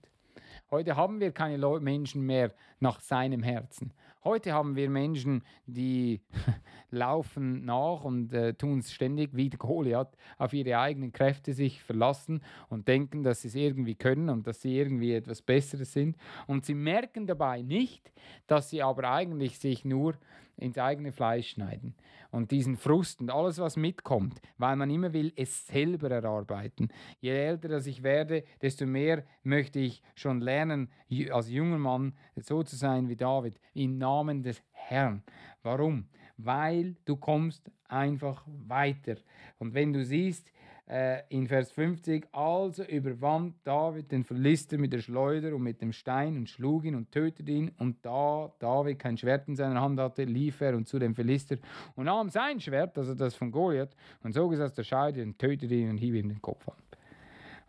Heute 0.72 0.96
haben 0.96 1.20
wir 1.20 1.32
keine 1.32 1.58
Menschen 1.80 2.22
mehr 2.22 2.54
nach 2.80 3.00
seinem 3.00 3.44
Herzen. 3.44 3.94
Heute 4.24 4.54
haben 4.54 4.76
wir 4.76 4.90
Menschen, 4.90 5.44
die 5.68 6.22
laufen 6.90 7.64
nach 7.64 8.04
und 8.04 8.34
äh, 8.34 8.56
tun 8.56 8.80
es 8.80 8.92
ständig 8.92 9.36
wie 9.36 9.52
Goliath 9.52 10.18
auf 10.40 10.54
ihre 10.54 10.80
eigenen 10.80 11.14
Kräfte 11.14 11.54
sich 11.54 11.84
verlassen 11.84 12.42
und 12.70 12.88
denken, 12.88 13.22
dass 13.22 13.44
sie 13.44 13.50
es 13.50 13.56
irgendwie 13.56 13.94
können 13.94 14.30
und 14.30 14.48
dass 14.48 14.62
sie 14.62 14.76
irgendwie 14.76 15.14
etwas 15.14 15.44
Besseres 15.44 15.94
sind. 15.94 16.18
Und 16.48 16.66
sie 16.66 16.74
merken 16.74 17.28
dabei 17.28 17.62
nicht, 17.62 18.12
dass 18.48 18.72
sie 18.72 18.82
aber 18.82 19.12
eigentlich 19.12 19.60
sich 19.60 19.86
nur 19.86 20.16
ins 20.58 20.78
eigene 20.78 21.12
Fleisch 21.12 21.50
schneiden 21.50 21.96
und 22.32 22.52
diesen 22.52 22.78
Frust 22.78 23.22
und 23.22 23.30
alles, 23.30 23.60
was 23.60 23.78
mitkommt, 23.78 24.42
weil 24.58 24.76
man 24.76 24.90
immer 24.90 25.14
will, 25.14 25.32
es 25.36 25.68
selber 25.68 26.12
erarbeiten. 26.12 26.90
Je 27.20 27.32
älter 27.32 27.70
dass 27.70 27.88
ich 27.88 28.04
werde, 28.04 28.44
desto 28.62 28.86
mehr 28.86 29.24
möchte 29.44 29.80
ich 29.80 30.02
schon 30.16 30.42
lernen, 30.42 30.90
als 31.32 31.50
junger 31.50 31.78
Mann 31.78 32.14
so 32.36 32.64
zu 32.64 32.76
sein 32.76 33.08
wie 33.10 33.16
David, 33.16 33.60
im 33.74 33.98
Namen 33.98 34.44
des 34.44 34.62
Herrn. 34.72 35.24
Warum? 35.64 36.08
Weil 36.38 36.96
du 37.06 37.16
kommst 37.16 37.72
einfach 37.88 38.44
weiter. 38.48 39.16
Und 39.58 39.74
wenn 39.74 39.94
du 39.94 40.04
siehst, 40.04 40.52
äh, 40.88 41.24
in 41.30 41.48
Vers 41.48 41.72
50, 41.72 42.28
also 42.32 42.84
überwand 42.84 43.56
David 43.64 44.12
den 44.12 44.24
Philister 44.24 44.78
mit 44.78 44.94
der 44.94 45.00
Schleuder 45.00 45.56
und 45.56 45.64
mit 45.64 45.82
dem 45.82 45.92
Stein 45.92 46.38
und 46.38 46.50
schlug 46.50 46.86
ihn 46.86 46.96
und 46.96 47.12
tötete 47.12 47.52
ihn. 47.52 47.72
Und 47.80 48.06
da 48.06 48.54
David 48.60 49.00
kein 49.00 49.18
Schwert 49.18 49.48
in 49.48 49.56
seiner 49.56 49.82
Hand 49.82 50.00
hatte, 50.00 50.24
lief 50.26 50.62
er 50.62 50.76
und 50.76 50.88
zu 50.88 51.00
dem 51.00 51.16
Philister 51.16 51.58
und 51.96 52.06
nahm 52.06 52.30
sein 52.30 52.60
Schwert, 52.60 52.98
also 52.98 53.16
das 53.16 53.36
von 53.36 53.52
Goliath, 53.52 53.96
und 54.24 54.34
zog 54.34 54.54
es 54.54 54.60
aus 54.60 54.74
der 54.74 54.84
Scheide 54.84 55.24
und 55.24 55.40
tötete 55.40 55.74
ihn 55.74 55.90
und 55.90 55.98
hieb 55.98 56.14
ihm 56.14 56.30
den 56.30 56.42
Kopf 56.42 56.68
ab. 56.68 56.78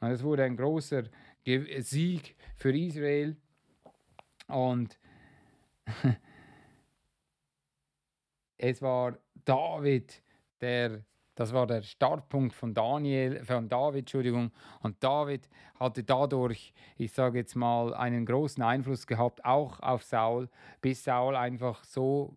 Und 0.01 0.11
es 0.11 0.23
wurde 0.23 0.45
ein 0.45 0.57
großer 0.57 1.05
Sieg 1.79 2.37
für 2.57 2.77
Israel. 2.77 3.37
Und 4.49 4.99
es 8.59 8.83
war 8.83 9.17
David, 9.45 10.23
der 10.61 11.03
das 11.37 11.53
war 11.53 11.67
der 11.67 11.83
Startpunkt 11.83 12.55
von 12.55 12.75
Daniel, 12.75 13.45
von 13.45 13.69
David, 13.69 14.01
Entschuldigung. 14.01 14.51
Und 14.81 15.05
David 15.05 15.49
hatte 15.79 16.03
dadurch, 16.03 16.73
ich 16.97 17.13
sage 17.13 17.39
jetzt 17.39 17.55
mal, 17.55 17.95
einen 17.95 18.25
großen 18.25 18.63
Einfluss 18.63 19.07
gehabt, 19.07 19.45
auch 19.45 19.79
auf 19.81 20.03
Saul, 20.03 20.49
bis 20.81 21.05
Saul 21.05 21.37
einfach 21.37 21.85
so 21.85 22.37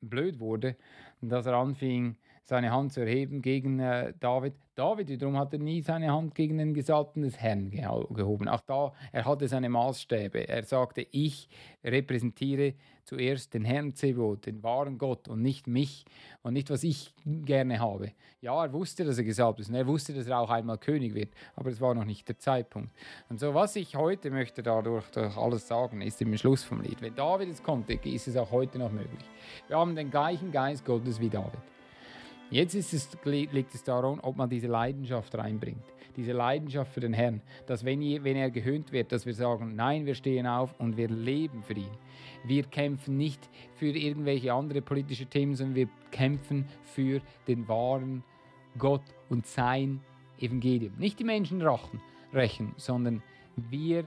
blöd 0.00 0.38
wurde, 0.38 0.76
dass 1.20 1.46
er 1.46 1.54
anfing, 1.54 2.16
seine 2.46 2.70
Hand 2.70 2.92
zu 2.92 3.00
erheben 3.00 3.42
gegen 3.42 3.80
äh, 3.80 4.14
David. 4.20 4.54
David 4.76 5.08
wiederum 5.08 5.36
hatte 5.36 5.58
nie 5.58 5.82
seine 5.82 6.12
Hand 6.12 6.34
gegen 6.34 6.58
den 6.58 6.74
Gesalbten 6.74 7.22
des 7.22 7.38
Herrn 7.38 7.70
gehoben. 7.70 8.46
Auch 8.48 8.60
da, 8.60 8.92
er 9.10 9.24
hatte 9.24 9.48
seine 9.48 9.68
Maßstäbe. 9.68 10.48
Er 10.48 10.62
sagte, 10.62 11.06
ich 11.10 11.48
repräsentiere 11.82 12.74
zuerst 13.02 13.54
den 13.54 13.64
Herrn 13.64 13.94
Zebot, 13.94 14.46
den 14.46 14.62
wahren 14.62 14.98
Gott 14.98 15.28
und 15.28 15.42
nicht 15.42 15.66
mich 15.66 16.04
und 16.42 16.52
nicht, 16.52 16.70
was 16.70 16.84
ich 16.84 17.14
gerne 17.24 17.80
habe. 17.80 18.12
Ja, 18.40 18.64
er 18.64 18.72
wusste, 18.72 19.04
dass 19.04 19.18
er 19.18 19.24
gesalbt 19.24 19.60
ist 19.60 19.68
und 19.68 19.74
er 19.74 19.86
wusste, 19.86 20.12
dass 20.12 20.26
er 20.28 20.38
auch 20.38 20.50
einmal 20.50 20.78
König 20.78 21.14
wird, 21.14 21.30
aber 21.56 21.70
es 21.70 21.80
war 21.80 21.94
noch 21.94 22.04
nicht 22.04 22.28
der 22.28 22.38
Zeitpunkt. 22.38 22.90
Und 23.28 23.40
so, 23.40 23.54
was 23.54 23.74
ich 23.74 23.96
heute 23.96 24.30
möchte 24.30 24.62
dadurch 24.62 25.08
durch 25.10 25.36
alles 25.36 25.66
sagen, 25.66 26.00
ist 26.00 26.20
im 26.22 26.36
Schluss 26.36 26.62
vom 26.62 26.80
Lied. 26.80 27.00
Wenn 27.00 27.14
David 27.14 27.48
es 27.48 27.62
konnte, 27.62 27.94
ist 27.94 28.28
es 28.28 28.36
auch 28.36 28.50
heute 28.52 28.78
noch 28.78 28.92
möglich. 28.92 29.24
Wir 29.66 29.78
haben 29.78 29.96
den 29.96 30.10
gleichen 30.10 30.52
Geist 30.52 30.84
Gottes 30.84 31.18
wie 31.20 31.28
David. 31.28 31.75
Jetzt 32.50 32.74
es, 32.74 33.08
liegt 33.24 33.74
es 33.74 33.82
daran, 33.82 34.20
ob 34.20 34.36
man 34.36 34.48
diese 34.48 34.68
Leidenschaft 34.68 35.34
reinbringt. 35.34 35.82
Diese 36.16 36.32
Leidenschaft 36.32 36.92
für 36.92 37.00
den 37.00 37.12
Herrn. 37.12 37.42
Dass 37.66 37.84
wenn, 37.84 38.00
wenn 38.00 38.36
er 38.36 38.50
gehöhnt 38.50 38.92
wird, 38.92 39.10
dass 39.12 39.26
wir 39.26 39.34
sagen, 39.34 39.74
nein, 39.74 40.06
wir 40.06 40.14
stehen 40.14 40.46
auf 40.46 40.74
und 40.78 40.96
wir 40.96 41.08
leben 41.08 41.62
für 41.62 41.74
ihn. 41.74 41.90
Wir 42.44 42.62
kämpfen 42.62 43.16
nicht 43.16 43.48
für 43.74 43.88
irgendwelche 43.88 44.52
andere 44.52 44.80
politische 44.80 45.26
Themen, 45.26 45.56
sondern 45.56 45.74
wir 45.74 45.88
kämpfen 46.12 46.66
für 46.84 47.20
den 47.48 47.66
wahren 47.66 48.22
Gott 48.78 49.02
und 49.28 49.46
sein 49.46 50.00
Evangelium. 50.38 50.94
Nicht 50.98 51.18
die 51.18 51.24
Menschen 51.24 51.60
rachen, 51.62 52.00
rächen, 52.32 52.74
sondern 52.76 53.22
wir 53.56 54.04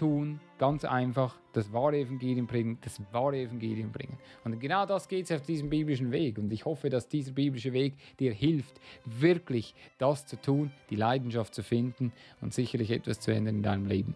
tun, 0.00 0.40
ganz 0.58 0.84
einfach 0.84 1.36
das 1.52 1.72
wahre 1.72 1.98
Evangelium 1.98 2.46
bringen, 2.46 2.78
das 2.80 3.00
wahre 3.12 3.36
Evangelium 3.36 3.92
bringen. 3.92 4.16
Und 4.44 4.58
genau 4.58 4.86
das 4.86 5.08
geht 5.08 5.26
es 5.26 5.32
auf 5.32 5.42
diesem 5.42 5.68
biblischen 5.68 6.10
Weg. 6.10 6.38
Und 6.38 6.50
ich 6.52 6.64
hoffe, 6.64 6.88
dass 6.88 7.06
dieser 7.06 7.32
biblische 7.32 7.72
Weg 7.74 7.94
dir 8.18 8.32
hilft, 8.32 8.80
wirklich 9.04 9.74
das 9.98 10.24
zu 10.24 10.40
tun, 10.40 10.72
die 10.88 10.96
Leidenschaft 10.96 11.54
zu 11.54 11.62
finden 11.62 12.12
und 12.40 12.54
sicherlich 12.54 12.90
etwas 12.90 13.20
zu 13.20 13.30
ändern 13.30 13.56
in 13.56 13.62
deinem 13.62 13.86
Leben. 13.86 14.14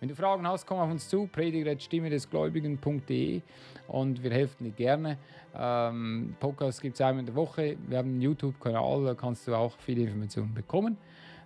Wenn 0.00 0.08
du 0.08 0.14
Fragen 0.14 0.46
hast, 0.46 0.66
komm 0.66 0.78
auf 0.78 0.90
uns 0.90 1.08
zu, 1.08 1.26
prediger.stimme 1.26 2.08
des 2.08 2.30
Gläubigen.de 2.30 3.42
und 3.88 4.22
wir 4.22 4.30
helfen 4.30 4.64
dir 4.64 4.72
gerne. 4.72 5.18
Ähm, 5.54 6.34
Podcast 6.40 6.80
gibt 6.80 6.94
es 6.94 7.00
einmal 7.02 7.20
in 7.20 7.26
der 7.26 7.34
Woche. 7.34 7.76
Wir 7.88 7.98
haben 7.98 8.08
einen 8.08 8.22
YouTube-Kanal, 8.22 9.04
da 9.04 9.14
kannst 9.14 9.46
du 9.48 9.54
auch 9.54 9.72
viele 9.78 10.02
Informationen 10.02 10.54
bekommen. 10.54 10.96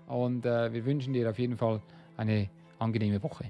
Und 0.06 0.46
äh, 0.46 0.72
wir 0.72 0.84
wünschen 0.84 1.12
dir 1.12 1.28
auf 1.28 1.38
jeden 1.38 1.56
Fall 1.56 1.80
eine 2.16 2.48
angenehme 2.78 3.22
Woche. 3.22 3.44